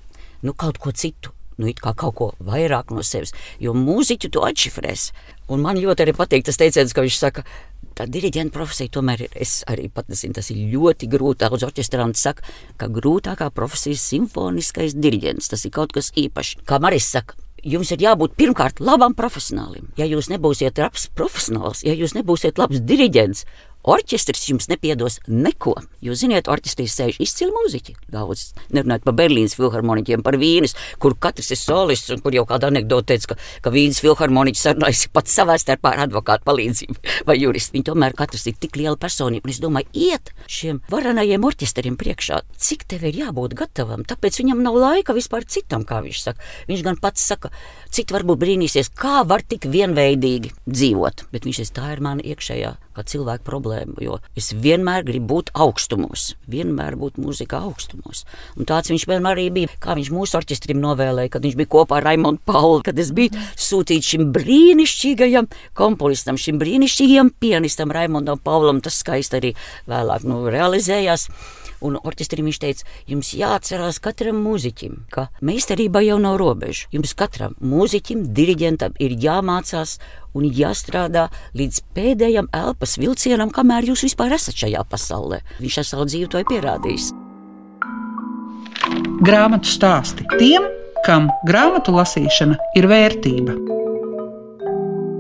nu, 0.45 0.53
kaut 0.53 0.81
ko 0.83 0.93
citu. 0.93 1.33
Nu, 1.55 1.69
it 1.71 1.79
kā 1.79 1.93
kaut 1.95 2.15
ko 2.19 2.27
vairāk 2.43 2.91
no 2.91 3.05
sevis, 3.07 3.31
jo 3.63 3.77
mūziķu 3.79 4.33
to 4.35 4.43
atšifrēs. 4.43 5.13
Un 5.55 5.63
man 5.63 5.79
ļoti 5.79 6.03
arī 6.03 6.15
patīk 6.17 6.43
tas 6.49 6.59
teiciens, 6.59 6.91
ka 6.91 7.05
viņš 7.05 7.19
saka, 7.21 7.45
tā 7.95 8.09
diriģenta 8.11 8.51
profesija 8.57 8.91
tomēr 8.97 9.29
ir. 9.29 9.37
Es 9.39 9.61
arī 9.71 9.87
pat 9.93 10.11
nezinu, 10.11 10.35
tas 10.35 10.51
ir 10.51 10.65
ļoti 10.73 11.07
grūti. 11.13 11.45
Daudz 11.45 11.67
orķestranti 11.69 12.19
saka, 12.19 12.43
ka 12.81 12.91
grūtākā 12.91 13.53
profesija 13.55 13.95
ir 13.95 14.03
simfoniskais 14.03 14.99
diriģents. 14.99 15.53
Tas 15.53 15.63
ir 15.63 15.75
kaut 15.79 15.95
kas 15.95 16.11
īpašs. 16.19 16.65
Kā 16.67 16.81
Maris 16.83 17.07
saka, 17.15 17.39
jums 17.63 17.95
ir 17.95 18.03
jābūt 18.03 18.35
pirmkārt 18.41 18.83
labam 18.83 19.15
profesionālim. 19.15 19.93
Ja 20.01 20.09
jūs 20.11 20.33
nebūsiet 20.33 20.83
labs 20.83 21.07
profesionāls, 21.15 21.85
ja 21.87 21.95
jūs 21.95 22.17
nebūsiet 22.19 22.59
labs 22.59 22.83
diriģents, 22.83 23.47
Orķestris 23.85 24.47
jums 24.49 24.71
nepiedos 24.71 25.19
neko. 25.29 25.75
Jūs 26.05 26.23
zināt, 26.23 26.49
orķestrī 26.49 26.87
sēž 26.89 27.19
izcili 27.21 27.53
mūziķi. 27.53 27.95
Daudz, 28.15 28.55
nerunājot 28.73 29.05
par 29.05 29.17
Berlīnas 29.19 29.57
filharmoniķiem, 29.59 30.23
par 30.25 30.39
Vīnes, 30.41 30.73
kur 31.03 31.13
katrs 31.21 31.51
ir 31.53 31.61
solists, 31.61 32.09
un 32.15 32.23
kur 32.25 32.33
jau 32.33 32.47
kāda 32.49 32.71
anekdote 32.73 33.11
teica, 33.13 33.35
ka, 33.35 33.37
ka 33.67 33.73
Vīnes 33.75 34.01
filharmoniķis 34.01 34.65
sarunājas 34.65 35.05
pats 35.13 35.37
savā 35.37 35.59
starpā 35.61 35.93
ar 35.93 36.07
advokātu 36.07 36.49
palīdzību 36.49 36.97
vai 37.29 37.37
juristu. 37.37 37.77
Viņi 37.77 37.89
tomēr 37.91 38.17
katrs 38.17 38.47
ir 38.49 38.57
tik 38.63 38.79
liela 38.81 38.97
personība, 39.01 39.45
un 39.45 39.53
es 39.53 39.61
domāju, 39.61 39.91
iet 40.07 40.33
šiem 40.49 40.81
varenajiem 40.93 41.45
orķestriem 41.45 42.01
priekšā, 42.01 42.41
cik 42.57 42.87
tev 42.89 43.05
ir 43.11 43.21
jābūt 43.21 43.57
gatavam, 43.59 44.07
tāpēc 44.09 44.41
viņam 44.41 44.65
nav 44.65 44.81
laika 44.81 45.17
vispār 45.17 45.45
citam, 45.45 45.85
kā 45.85 46.01
viņš 46.07 46.25
saka. 46.31 46.49
Viņš 46.73 46.87
gan 46.89 47.01
pats 47.05 47.29
saka, 47.29 47.53
citi 47.93 48.17
varbūt 48.17 48.41
brīnīsies, 48.41 48.95
kā 48.97 49.27
var 49.29 49.45
tik 49.45 49.69
vienveidīgi 49.69 50.57
dzīvot, 50.65 51.29
bet 51.35 51.45
viņš 51.45 51.65
ir 51.67 51.77
tā 51.77 51.93
ir 51.93 52.05
mana 52.05 52.25
iekšējā 52.25 52.75
kā 52.95 53.05
cilvēka 53.11 53.45
problēma. 53.47 53.97
Jo 54.03 54.19
es 54.39 54.53
vienmēr 54.55 55.05
gribu 55.07 55.31
būt 55.35 55.53
augstumos, 55.55 56.33
vienmēr 56.51 56.97
būt 57.01 57.19
mūzikā 57.23 57.61
augstumos. 57.67 58.25
Un 58.59 58.69
tāds 58.69 58.93
viņš 58.93 59.07
vienmēr 59.11 59.39
arī 59.39 59.49
bija. 59.55 59.73
Kā 59.83 59.97
viņš 59.99 60.13
mūsu 60.15 60.39
orķestrim 60.39 60.81
novēlēja, 60.83 61.33
kad 61.35 61.45
viņš 61.45 61.59
bija 61.59 61.73
kopā 61.75 61.99
ar 61.99 62.09
Raimonu 62.11 62.41
Pauli, 62.47 62.85
kad 62.87 62.99
es 63.01 63.11
biju 63.17 63.35
sūtīts 63.59 64.15
šim 64.15 64.31
brīnišķīgajam 64.37 65.51
komponistam, 65.77 66.39
šim 66.41 66.61
brīnišķīgajam 66.63 67.35
pianistam 67.43 67.95
Raimondam 67.95 68.41
Paulam. 68.45 68.83
Tas 68.85 69.01
skaisti 69.03 69.41
arī 69.41 69.53
vēlāk 69.91 70.27
nu, 70.29 70.45
realizējās. 70.53 71.29
Un 71.85 71.99
orķestrim 72.01 72.49
viņš 72.49 72.61
teica, 72.63 72.87
jums 73.11 73.35
jāatcerās 73.37 74.01
katram 74.05 74.39
mūziķim, 74.45 75.03
ka 75.13 75.27
meistarība 75.45 76.01
jau 76.05 76.17
nav 76.23 76.39
robeža. 76.41 76.89
Jums 76.95 77.13
katram 77.19 77.57
mūziķim, 77.61 78.25
diriģentam 78.37 78.97
ir 79.05 79.17
jāmācās 79.21 79.99
un 80.35 80.49
jāstrādā 80.49 81.29
līdz 81.59 81.83
pēdējam 81.97 82.49
elpas 82.57 82.97
vilcienam, 83.01 83.53
kamēr 83.53 83.91
jūs 83.93 84.07
vispār 84.09 84.35
esat 84.39 84.65
šajā 84.65 84.87
pasaulē. 84.89 85.43
Viņš 85.61 85.79
ar 85.83 85.91
savu 85.93 86.09
dzīvi 86.09 86.33
to 86.33 86.41
ir 86.41 86.49
pierādījis. 86.51 87.13
Grāmatu 89.25 89.71
stāsti 89.71 90.27
tiem, 90.41 90.67
kam 91.07 91.31
grāmatu 91.49 91.95
lasīšana 91.95 92.59
ir 92.81 92.89
vērtība. 92.91 93.84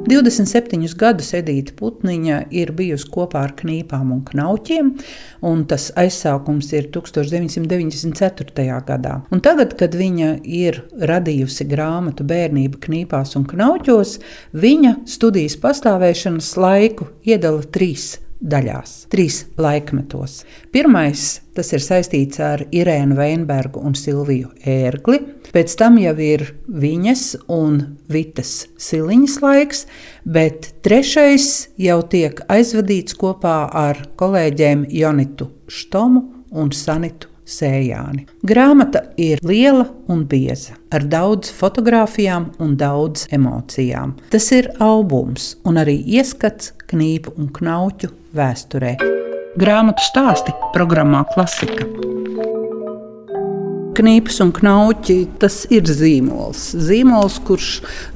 27 0.04 0.84
gadus 1.00 1.30
Edīta 1.32 1.72
Putniņa 1.78 2.42
ir 2.52 2.74
bijusi 2.76 3.06
kopā 3.14 3.40
ar 3.46 3.54
knīpām 3.56 4.10
un 4.12 4.20
knauķiem, 4.28 4.90
un 5.48 5.62
tas 5.70 5.86
aizsākums 5.96 6.68
ir 6.76 6.90
1994. 6.92 8.66
gadā. 8.84 9.14
Un 9.32 9.40
tagad, 9.44 9.72
kad 9.80 9.96
viņa 9.96 10.34
ir 10.44 10.82
radījusi 11.00 11.64
grāmatu 11.70 12.26
Bērnība 12.28 12.82
knīpās 12.84 13.32
un 13.40 13.48
knauķos, 13.48 14.18
viņa 14.52 14.92
studijas 15.08 15.56
pastāvēšanas 15.64 16.52
laiku 16.60 17.08
iedala 17.24 17.64
trīs 17.64 18.18
daļās, 18.44 18.92
trīs 19.12 19.44
laikmetos. 19.60 20.42
Pirmais 20.74 21.24
tas 21.56 21.70
ir 21.72 21.82
saistīts 21.84 22.40
ar 22.42 22.64
Irēnu 22.74 23.16
Veinbergu 23.18 23.82
un 23.84 23.96
Silviju 23.98 24.52
Ērgli. 24.68 25.20
Pēc 25.54 25.76
tam 25.78 25.98
jau 26.02 26.14
ir 26.20 26.48
viņas 26.68 27.26
un 27.54 27.80
Vitas 28.10 28.66
Siliņas 28.80 29.36
laiks, 29.44 29.84
bet 30.24 30.72
trešais 30.86 31.50
jau 31.80 32.00
tiek 32.10 32.42
aizvadīts 32.50 33.16
kopā 33.18 33.58
ar 33.70 34.02
kolēģiem 34.20 34.88
Jonitu 34.92 35.52
Štomu 35.70 36.26
un 36.54 36.74
Sanitu 36.74 37.33
Sējāni. 37.44 38.24
Grāmata 38.46 39.02
ir 39.20 39.42
liela 39.44 39.84
un 40.08 40.24
bieza, 40.28 40.78
ar 40.88 41.04
daudz 41.12 41.52
fotografijām 41.52 42.50
un 42.62 42.76
daudz 42.80 43.26
emocijām. 43.36 44.16
Tas 44.32 44.48
ir 44.56 44.70
albums 44.84 45.52
un 45.68 45.80
arī 45.82 45.98
ieskats 46.16 46.72
knīpu 46.88 47.36
un 47.36 47.52
knauķu 47.52 48.10
vēsturē. 48.36 48.96
Grāmatu 49.60 50.08
stāsti 50.08 50.56
programmā 50.74 51.26
Klasika. 51.34 51.86
Knīpes 53.94 54.40
un 54.42 54.50
knauķi 54.54 55.16
tas 55.38 55.60
ir 55.70 55.86
zīmols. 55.86 56.62
Zīmols, 56.82 57.36
kurš 57.46 57.68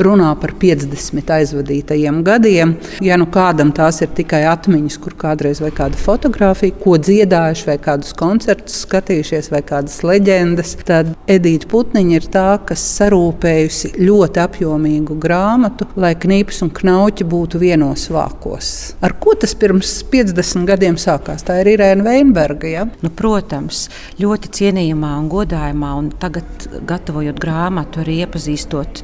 runā 0.03 0.33
par 0.41 0.55
50 0.59 1.31
aizvadītajiem 1.39 2.21
gadiem. 2.27 2.75
Ja 3.05 3.19
nu 3.21 3.29
kādam 3.31 3.71
tās 3.77 4.01
ir 4.03 4.11
tikai 4.17 4.43
atmiņas, 4.51 4.97
kur 5.03 5.15
kādreiz 5.19 5.61
vai 5.63 5.71
kāda 5.75 5.99
fotografija, 6.01 6.75
ko 6.83 6.97
dziedājuši, 6.99 7.67
vai 7.69 7.77
kādus 7.85 8.15
koncertus 8.19 8.81
skatījušies, 8.89 9.51
vai 9.55 9.63
kādas 9.67 10.01
leģendas, 10.07 10.75
tad 10.89 11.13
Edīta 11.31 11.71
Putniņa 11.71 12.19
ir 12.19 12.29
tā, 12.35 12.47
kas 12.67 12.83
sarūpējusi 12.99 13.95
ļoti 14.03 14.43
apjomīgu 14.43 15.19
grāmatu, 15.23 15.87
lai 16.01 16.15
knīpes 16.19 16.63
un 16.67 16.75
knauķi 16.75 17.29
būtu 17.29 17.63
vienos 17.63 18.09
vākos. 18.15 18.73
Ar 19.05 19.15
ko 19.23 19.37
tas 19.39 19.55
pirms 19.59 19.95
50 20.11 20.67
gadiem 20.69 20.99
sākās? 20.99 21.47
Tā 21.47 21.61
ir 21.63 21.75
Irēna 21.77 22.07
Veinberga. 22.09 22.69
Ja? 22.69 22.87
Nu, 23.05 23.13
protams, 23.15 23.87
ļoti 24.19 24.51
cienījamā 24.59 25.15
un 25.23 25.31
godājumā 25.33 25.68
jautājumā, 25.69 25.99
un 25.99 26.11
tagad, 26.19 26.47
gatavojot 26.87 27.39
grāmatu, 27.39 28.01
arī 28.03 28.25
iepazīstot 28.25 29.03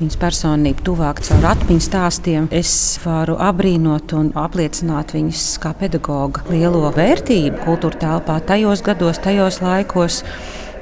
viņas 0.00 0.18
personību 0.18 0.82
tuvāk 0.84 1.20
caur 1.22 1.46
atmiņu 1.52 1.80
stāstiem, 1.80 2.48
es 2.50 2.98
varu 3.04 3.36
abrīnot 3.38 4.12
un 4.12 4.32
apliecināt 4.34 5.14
viņas 5.14 5.58
kā 5.62 5.74
pedagoga 5.74 6.42
lielo 6.50 6.90
vērtību 6.90 7.64
kultūra 7.64 8.00
telpā 8.00 8.40
tajos 8.44 8.82
gados, 8.82 9.18
tajos 9.18 9.60
laikos. 9.62 10.24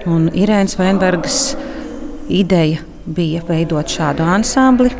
Un 0.07 0.31
Irēnas 0.35 0.75
Veinbergas 0.81 1.55
ideja 2.29 2.83
bija 3.07 3.43
veidot 3.47 3.87
šādu 3.87 4.25
ansambli 4.27 4.91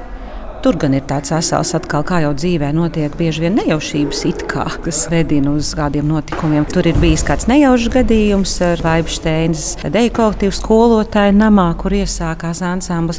Tur 0.63 0.77
gan 0.79 0.93
ir 0.95 1.03
tāds 1.11 1.33
asals, 1.35 1.73
atkal, 1.75 2.05
kā 2.07 2.21
jau 2.23 2.29
dzīvē 2.39 2.69
notiek, 2.77 3.11
bieži 3.19 3.43
vien 3.43 3.57
nejaušības 3.59 4.21
it 4.29 4.45
kā, 4.47 4.69
kas 4.85 5.01
vedina 5.11 5.51
uz 5.59 5.73
kādiem 5.75 6.07
notikumiem. 6.07 6.69
Tur 6.71 6.87
ir 6.87 7.01
bijis 7.03 7.25
kāds 7.27 7.49
nejaušs 7.51 7.89
gadījums 7.91 8.53
ar 8.63 8.79
Vaibšteinas 8.85 9.65
deju 9.91 10.13
kolektīvu 10.15 10.55
skolotāju 10.55 11.35
namā, 11.35 11.65
kur 11.81 11.97
iesākās 11.99 12.61
ansamblis, 12.63 13.19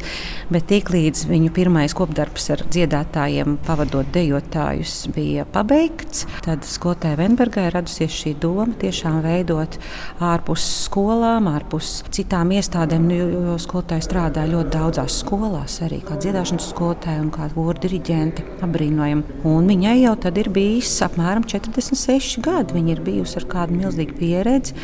bet 0.55 0.69
tiklīdz 0.69 1.25
viņu 1.27 1.51
pirmais 1.51 1.91
kopdarbs 1.99 2.47
ar 2.55 2.63
dziedātājiem, 2.63 3.57
pavadot 3.67 4.07
dejotājus, 4.15 4.95
bija 5.11 5.43
pabeigts, 5.43 6.23
tad 6.47 6.63
skolotāja 6.63 7.19
Venbergai 7.19 7.67
radusies 7.75 8.21
šī 8.21 8.37
doma 8.39 8.69
tiešām 8.79 9.19
veidot 9.27 9.75
ārpus 10.23 10.63
skolām, 10.85 11.51
ārpus 11.51 11.91
citām 12.07 12.55
iestādēm, 12.55 13.11
nu, 13.11 13.19
jo 13.19 13.59
skolotāji 13.59 14.07
strādā 14.07 14.47
ļoti 14.47 14.75
daudzās 14.79 15.19
skolās, 15.25 15.81
arī 15.83 15.99
kā 16.07 16.15
dziedāšanas 16.23 16.71
skolotāji 16.71 17.32
kā 17.33 17.49
kora 17.55 17.81
diriģente. 17.83 18.45
Abrīnojama. 18.63 19.41
Un 19.49 19.67
viņai 19.69 19.97
jau 20.03 20.15
tad 20.27 20.37
ir 20.39 20.51
bijis 20.53 20.93
apmēram 21.05 21.47
46 21.49 22.39
gadi. 22.43 22.77
Viņa 22.77 22.95
ir 22.95 23.03
bijusi 23.05 23.39
ar 23.41 23.49
kādu 23.51 23.81
milzīgu 23.81 24.17
pieredzi. 24.21 24.77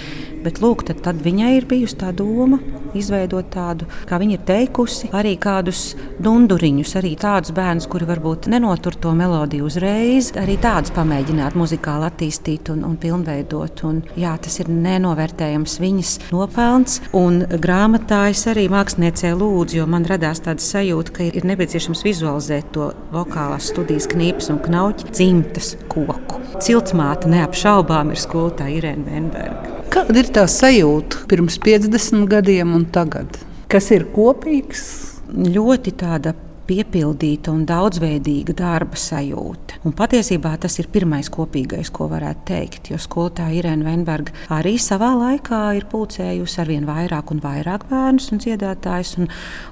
Bet 0.44 0.62
lūk, 0.64 0.86
tad, 0.88 1.02
tad 1.04 1.24
viņai 1.24 1.56
ir 1.58 1.68
bijusi 1.70 2.00
tā 2.00 2.14
doma 2.16 2.60
izveidot 2.98 3.50
tādu, 3.54 3.88
kā 4.10 4.20
viņa 4.22 4.38
ir 4.38 4.44
teikusi, 4.48 5.10
arī 5.16 5.36
kādus 5.42 5.94
dunduriņus, 6.24 6.96
arī 7.00 7.14
tādus 7.20 7.54
bērnus, 7.56 7.88
kuri 7.92 8.08
varbūt 8.10 8.50
nenotur 8.52 8.96
to 9.00 9.14
melodiju 9.18 9.68
uzreiz, 9.70 10.32
arī 10.40 10.58
tādus 10.62 10.94
pamēģināt 10.96 11.58
muzikāli 11.60 12.08
attīstīt 12.10 12.72
un, 12.74 12.84
un 12.88 12.98
pilnveidot. 13.02 13.84
Un, 13.90 14.02
jā, 14.20 14.36
tas 14.42 14.60
ir 14.64 14.72
nenovērtējams 14.74 15.78
viņas 15.84 16.16
nopelns. 16.34 17.00
Un 17.18 17.44
grāmatā 17.62 18.26
es 18.34 18.46
arī 18.50 18.68
māksliniecei 18.72 19.36
lūdzu, 19.38 19.82
jo 19.82 19.88
man 19.90 20.08
radās 20.10 20.44
tāda 20.46 20.64
sajūta, 20.64 21.16
ka 21.16 21.30
ir 21.30 21.48
nepieciešams 21.50 22.04
vizualizēt 22.40 22.72
to 22.74 22.92
vokālās 23.12 23.70
studijas 23.70 24.08
knīpes 24.10 24.50
un 24.54 24.60
knauķi 24.64 25.12
dzimtas 25.12 25.76
koku. 25.92 26.40
Ciltsmāte 26.60 27.30
neapšaubām 27.30 28.12
ir 28.14 28.20
skolotāja 28.20 28.80
Irēna 28.80 29.06
Venberga. 29.12 29.76
Kāda 29.90 30.20
ir 30.22 30.30
tā 30.32 30.46
sajūta 30.48 31.26
pirms 31.30 31.60
50 31.60 32.28
gadiem 32.30 32.74
un 32.76 32.86
tagad? 32.86 33.40
Kas 33.70 33.92
ir 33.92 34.08
kopīgs? 34.14 34.84
Ļoti 35.30 35.94
tāda 36.00 36.34
piepildīta 36.70 37.52
un 37.54 37.66
daudzveidīga 37.70 38.54
darba 38.58 39.00
sajūta. 39.00 39.80
Un 39.88 39.96
patiesībā 39.98 40.52
tas 40.62 40.76
ir 40.82 40.90
pirmais 40.94 41.30
kopīgais, 41.34 41.90
ko 41.94 42.10
varētu 42.12 42.46
teikt. 42.50 42.92
Jo 42.94 43.00
skolotāja 43.02 43.58
Irēna 43.62 43.88
Venberga 43.88 44.36
arī 44.54 44.76
savā 44.82 45.12
laikā 45.18 45.62
ir 45.80 45.88
pulcējusi 45.92 46.62
ar 46.62 46.72
vien 46.72 46.88
vairāk 46.88 47.34
un 47.34 47.42
vairāk 47.44 47.88
bērnus 47.90 48.30
un 48.34 48.44
dziedātājus. 48.44 49.16
Un, 49.22 49.30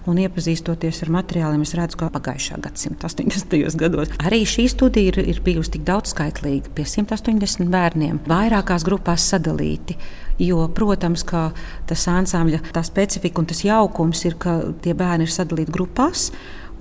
un 0.09 0.21
iepazīstoties 0.23 1.03
ar 1.05 1.13
materiāliem, 1.19 1.65
es 1.67 1.75
redzu, 1.77 1.99
ka 2.01 2.11
pagājušā 2.17 2.61
gadsimta 2.65 3.09
80. 3.11 3.77
gados 3.77 4.13
arī 4.27 4.43
šī 4.47 4.67
studija 4.71 5.11
ir, 5.11 5.21
ir 5.35 5.41
bijusi 5.45 5.77
tik 5.77 5.85
daudzskaitlīga, 5.87 6.71
pie 6.75 6.85
180 6.87 7.69
bērniem, 7.73 8.21
vairākās 8.27 8.85
grupās 8.87 9.27
sadalīti. 9.31 9.97
Jo, 10.41 10.67
protams, 10.69 11.23
ka 11.25 11.49
tas 11.89 12.03
ansambļa 12.11 12.61
tā 12.75 12.83
specifika 12.85 13.41
un 13.41 13.47
tas 13.49 13.63
jaukums 13.65 14.21
ir, 14.29 14.37
ka 14.37 14.59
tie 14.83 14.93
bērni 14.97 15.25
ir 15.25 15.33
sadalīti 15.33 15.73
grupās. 15.73 16.29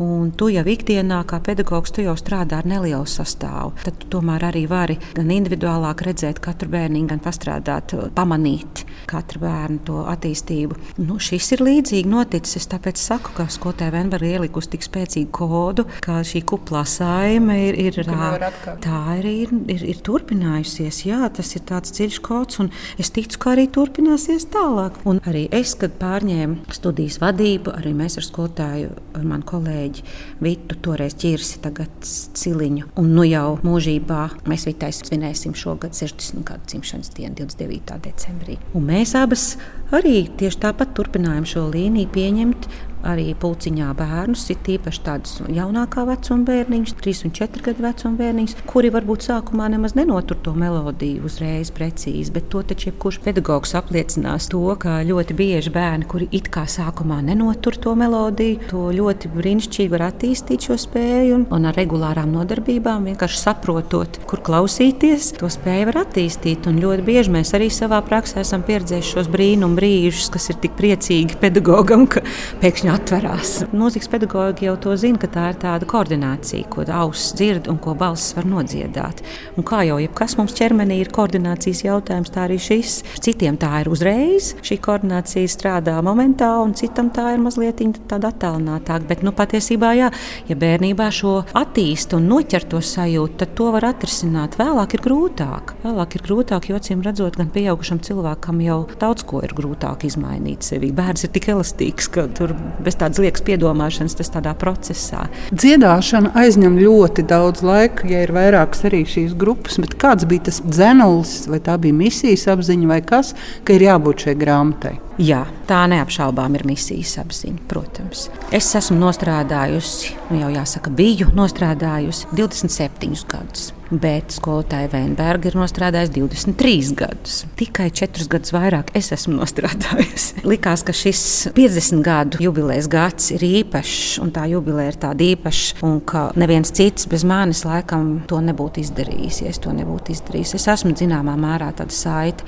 Un 0.02 0.28
tu 0.36 0.50
jau 0.52 0.60
ikdienā, 0.68 1.22
kā 1.24 1.38
pedagogs, 1.40 1.92
tu 1.94 2.02
jau 2.04 2.12
strādā 2.20 2.58
ar 2.60 2.66
nelielu 2.68 3.06
sastāvu. 3.08 3.72
Tad 3.80 3.96
tu 4.02 4.10
tomēr 4.12 4.44
arī 4.50 4.66
vari 4.68 4.98
gan 5.16 5.30
individuālāk 5.32 6.02
redzēt 6.04 6.40
katru 6.44 6.68
bērnu, 6.74 7.06
gan 7.08 7.22
pastrādāt, 7.24 7.94
pamanīt 8.16 8.84
katru 9.08 9.40
bērnu 9.46 9.80
to 9.88 10.02
attīstību. 10.12 10.76
Nu, 11.00 11.16
šis 11.22 11.48
ir 11.56 11.64
līdzīgi 11.64 12.12
noticis. 12.12 12.58
Es 12.60 12.68
tāpēc 12.72 13.00
saku, 13.00 13.32
ka 13.38 13.46
skolotāja 13.52 13.94
Venberga 13.94 14.34
ielikusi 14.36 14.74
tik 14.74 14.84
spēcīgu 14.84 15.32
kodu, 15.32 15.86
ka 16.04 16.18
šī 16.26 16.42
kuplā 16.48 16.84
saime 16.88 17.56
ir, 17.70 17.80
ir 17.88 18.00
tā, 18.04 18.50
tā 18.84 19.00
ir, 19.22 19.30
ir, 19.46 19.56
ir, 19.72 19.86
ir 19.94 20.04
turpinājusies. 20.04 21.02
Jā, 21.08 21.22
tas 21.32 21.54
ir 21.56 21.64
tāds 21.68 21.96
dziļš 21.96 22.20
kods, 22.26 22.60
un 22.60 22.68
es 23.00 23.12
ticu, 23.16 23.40
ka 23.40 23.54
arī 23.54 23.68
turpināsies 23.72 24.48
tālāk. 24.52 25.00
Un 25.08 25.24
arī 25.24 25.46
es, 25.56 25.72
kad 25.80 25.96
pārņēmu 26.00 26.76
studijas 26.76 27.20
vadību, 27.24 27.72
arī 27.80 27.96
mēs 27.96 28.20
ar 28.20 28.28
skolotāju, 28.28 28.92
ar 29.16 29.28
manu 29.28 29.48
kolēģi 29.48 29.85
kolēģi 29.86 30.02
Vitu, 30.40 30.76
toreiz 30.82 31.14
ķirsi, 31.16 31.60
tagad 31.62 31.90
ciliņu. 32.36 32.90
Un 33.00 33.14
nu 33.14 33.24
jau 33.24 33.58
mūžībā 33.64 34.46
mēs 34.46 34.66
Vitai 34.66 34.92
svinēsim 34.92 35.54
šogad 35.56 35.94
60 35.96 36.44
gadu 36.44 36.66
dzimšanas 36.66 37.14
dienu, 37.16 37.34
29. 37.38 38.00
decembrī. 38.04 38.58
Un 38.74 38.86
mēs 38.90 39.14
abas 39.16 39.56
arī 39.94 40.28
tieši 40.36 40.60
tāpat 40.66 40.94
turpinājām 40.96 41.46
šo 41.46 41.68
līniju 41.72 42.12
pieņemt 42.12 42.68
arī 43.06 43.30
pulciņā 43.40 43.90
bērnus, 43.96 44.44
ir 44.52 44.70
īpaši 44.76 45.02
tādus 45.06 45.38
jaunākā 45.52 46.06
vecuma 46.08 46.46
bērniņus, 46.50 46.94
3 47.00 47.26
un 47.28 47.34
4 47.38 47.64
gadu 47.68 47.84
vecuma 47.86 48.20
bērniņus, 48.20 48.56
kuri 48.68 48.90
varbūt 48.94 49.28
sākumā 49.28 49.68
nemaz 49.72 49.96
nenotur 49.98 50.38
to 50.42 50.54
melodiju 50.58 51.26
uzreiz 51.28 51.70
precīzi, 51.74 52.32
bet 52.34 52.48
to 52.52 52.62
taču 52.66 52.90
jebkurš 52.90 53.20
pedagogs 53.24 53.74
apliecinās 53.78 54.50
to, 54.52 54.62
ka 54.82 54.98
ļoti 55.06 55.36
bieži 55.38 55.72
bērni, 55.74 56.08
kuri 56.10 56.28
it 56.36 56.50
kā 56.52 56.66
sākumā 56.70 57.20
nenotur 57.26 57.78
to 57.82 57.94
melodiju, 57.98 58.60
to 58.70 58.86
ļoti 58.96 59.30
brīnišķīgi 59.34 59.92
var 59.92 60.08
attīstīt 60.10 60.68
šo 60.68 60.78
spēju 60.80 61.38
un, 61.38 61.46
un 61.54 61.68
ar 61.70 61.76
regulārām 61.78 62.32
nodarbībām 62.34 63.06
vienkārši 63.10 63.42
saprotot, 63.42 64.20
kur 64.28 64.42
klausīties, 64.46 65.32
to 65.40 65.50
spēju 65.52 65.90
var 65.90 66.02
attīstīt. 66.04 66.66
Un 66.70 66.80
ļoti 66.82 67.06
bieži 67.06 67.34
mēs 67.34 67.52
arī 67.56 67.68
savā 67.72 68.00
praksē 68.06 68.42
esam 68.42 68.64
pieredzējuši 68.66 69.14
šos 69.16 69.30
brīnumu 69.32 69.78
brīžus, 69.78 70.30
kas 70.34 70.50
ir 70.52 70.60
tik 70.62 70.76
priecīgi 70.78 71.38
pedagogam, 71.42 72.06
ka 72.10 72.24
pēkšņi 72.62 72.95
atverās. 72.96 73.60
Mūzikas 73.76 74.08
pedagogi 74.10 74.66
jau 74.66 74.74
to 74.80 74.94
zina, 74.98 75.18
ka 75.20 75.28
tā 75.32 75.50
ir 75.52 75.58
tāda 75.60 75.86
koordinācija, 75.88 76.66
ko 76.72 76.84
auss 76.96 77.34
dzird 77.36 77.68
un 77.70 77.78
ko 77.82 77.94
balss 77.98 78.34
var 78.36 78.46
nodziedāt. 78.48 79.22
Un 79.56 79.66
kā 79.66 79.82
jau 79.86 79.98
jebkas 80.00 80.36
mums 80.38 80.54
ķermenī 80.56 81.00
ir 81.02 81.10
koordinācijas 81.14 81.82
jautājums, 81.86 82.32
tā 82.32 82.46
arī 82.46 82.58
šis. 82.62 82.98
Citiem 83.22 83.58
tā 83.60 83.70
ir 83.82 83.90
uzreiz, 83.92 84.54
šī 84.66 84.78
koordinācija 84.84 85.50
strādā 85.50 85.96
momentā, 86.04 86.50
un 86.64 86.74
citam 86.78 87.10
tā 87.14 87.34
ir 87.34 87.42
mazliet 87.42 87.82
tāda 88.08 88.30
attālinātāka. 88.32 89.06
Bet 89.10 89.24
nu, 89.26 89.34
patiesībā, 89.36 89.92
jā, 89.98 90.10
ja 90.48 90.56
bērnībā 90.58 91.10
šo 91.12 91.36
attīst 91.56 92.16
un 92.16 92.28
noķer 92.30 92.68
to 92.72 92.80
sajūtu, 92.80 93.40
tad 93.42 93.54
to 93.58 93.70
var 93.74 93.88
atrisināt. 93.90 94.56
Vēlāk 94.60 94.96
ir 94.96 95.04
grūtāk. 95.04 95.76
Vēlāk 95.84 96.16
ir 96.18 96.26
grūtāk, 96.26 96.70
jo 96.70 96.80
acīm 96.80 97.04
redzot, 97.04 97.36
gan 97.38 97.52
pieaugušam 97.52 98.00
cilvēkam 98.06 98.62
jau 98.64 98.80
daudz 99.00 99.26
ko 99.28 99.42
ir 99.44 99.54
grūtāk 99.56 100.06
izmainīt 100.08 100.66
sevi. 100.66 100.92
Bērns 100.96 101.26
ir 101.26 101.34
tik 101.36 101.50
elastīgs, 101.52 102.10
ka 102.14 102.28
tur 102.36 102.56
bez 102.82 102.98
tādas 102.98 103.20
liekas 103.22 103.44
piedomāšanas, 103.46 104.16
tas 104.18 104.32
tādā 104.34 104.52
procesā. 104.58 105.26
Dziedāšana 105.54 106.34
aizņem 106.36 106.78
ļoti 106.82 107.26
daudz 107.30 107.64
laika, 107.66 108.08
ja 108.10 108.24
ir 108.26 108.34
vairākas 108.36 108.86
arī 108.88 109.04
šīs 109.08 109.36
grupas. 109.38 109.80
Kāds 109.96 110.28
bija 110.28 110.48
tas 110.50 110.62
dzenulis, 110.64 111.46
vai 111.50 111.62
tā 111.64 111.78
bija 111.80 111.96
misijas 111.96 112.48
apziņa, 112.52 112.92
vai 112.92 113.02
kas, 113.06 113.34
ka 113.64 113.76
ir 113.76 113.88
jābūt 113.88 114.26
šai 114.26 114.38
grāmatai? 114.40 114.96
Jā, 115.16 115.46
tā 115.64 115.78
neapšaubām 115.88 116.58
ir 116.58 116.66
misijas 116.68 117.14
apziņa, 117.22 117.62
protams. 117.70 118.26
Es 118.52 118.68
esmu 118.76 118.98
nostrādājusi, 119.00 120.12
nu 120.28 120.42
jau 120.42 120.52
jāsaka, 120.58 120.92
biju 120.92 121.30
nostrādājusi 121.36 122.28
27 122.36 123.24
gadus. 123.32 123.70
Bet 123.86 124.32
skolotāja 124.34 124.88
Veinberga 124.90 125.46
ir 125.46 125.54
nostrādājusi 125.54 126.16
23 126.16 126.88
gadus. 126.98 127.36
Tikai 127.58 127.86
4 127.94 128.26
gadus 128.32 128.50
vairāk 128.50 128.88
es 128.98 129.12
esmu 129.14 129.36
nostrādājusi. 129.36 130.40
Likās, 130.50 130.82
ka 130.82 130.90
šis 130.96 131.20
50 131.54 132.02
gadu 132.06 132.40
jubilejas 132.42 132.88
gads 132.90 133.30
ir 133.36 133.44
īpašs, 133.46 134.16
un 134.24 134.32
tā 134.34 134.48
jubileja 134.50 134.90
ir 134.90 134.98
tāda 135.06 135.26
īpaša, 135.28 135.78
un 135.86 136.00
ka 136.02 136.24
neviens 136.34 136.74
cits 136.74 137.06
bez 137.10 137.22
manis 137.22 137.62
laikam 137.66 138.24
to 138.26 138.40
nebūtu 138.42 138.82
izdarījis. 138.82 139.44
Ja 139.44 139.54
es 139.54 139.62
to 139.62 139.74
nebūtu 139.76 140.16
izdarījis. 140.16 140.56
Es 140.58 140.66
esmu 140.74 140.96
zināmā 140.98 141.36
mērā 141.38 141.70
tāda 141.78 141.94
saita 141.94 142.42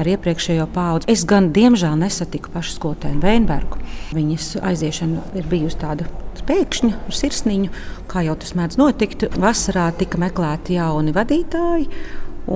ar 0.00 0.08
iepriekšējo 0.08 0.70
paudzi. 0.72 1.10
Es 1.12 1.26
gan, 1.28 1.52
diemžēl, 1.52 2.00
nesatiku 2.08 2.52
pašu 2.54 2.78
skolotāju 2.78 3.20
Veinbergu. 3.22 3.80
Viņas 4.16 4.56
aiziešana 4.64 5.28
ir 5.38 5.48
bijusi 5.50 5.80
tāda 5.84 6.08
pēkšņa 6.48 6.94
ar 7.04 7.16
sirsniņu, 7.16 7.72
kā 8.08 8.24
jau 8.24 8.36
tas 8.40 8.54
mēdz 8.56 8.78
notikt. 8.80 9.26
Vasarā 9.36 9.90
tika 10.00 10.20
meklēti 10.20 10.78
jauni 10.78 11.12
vadītāji, 11.12 11.88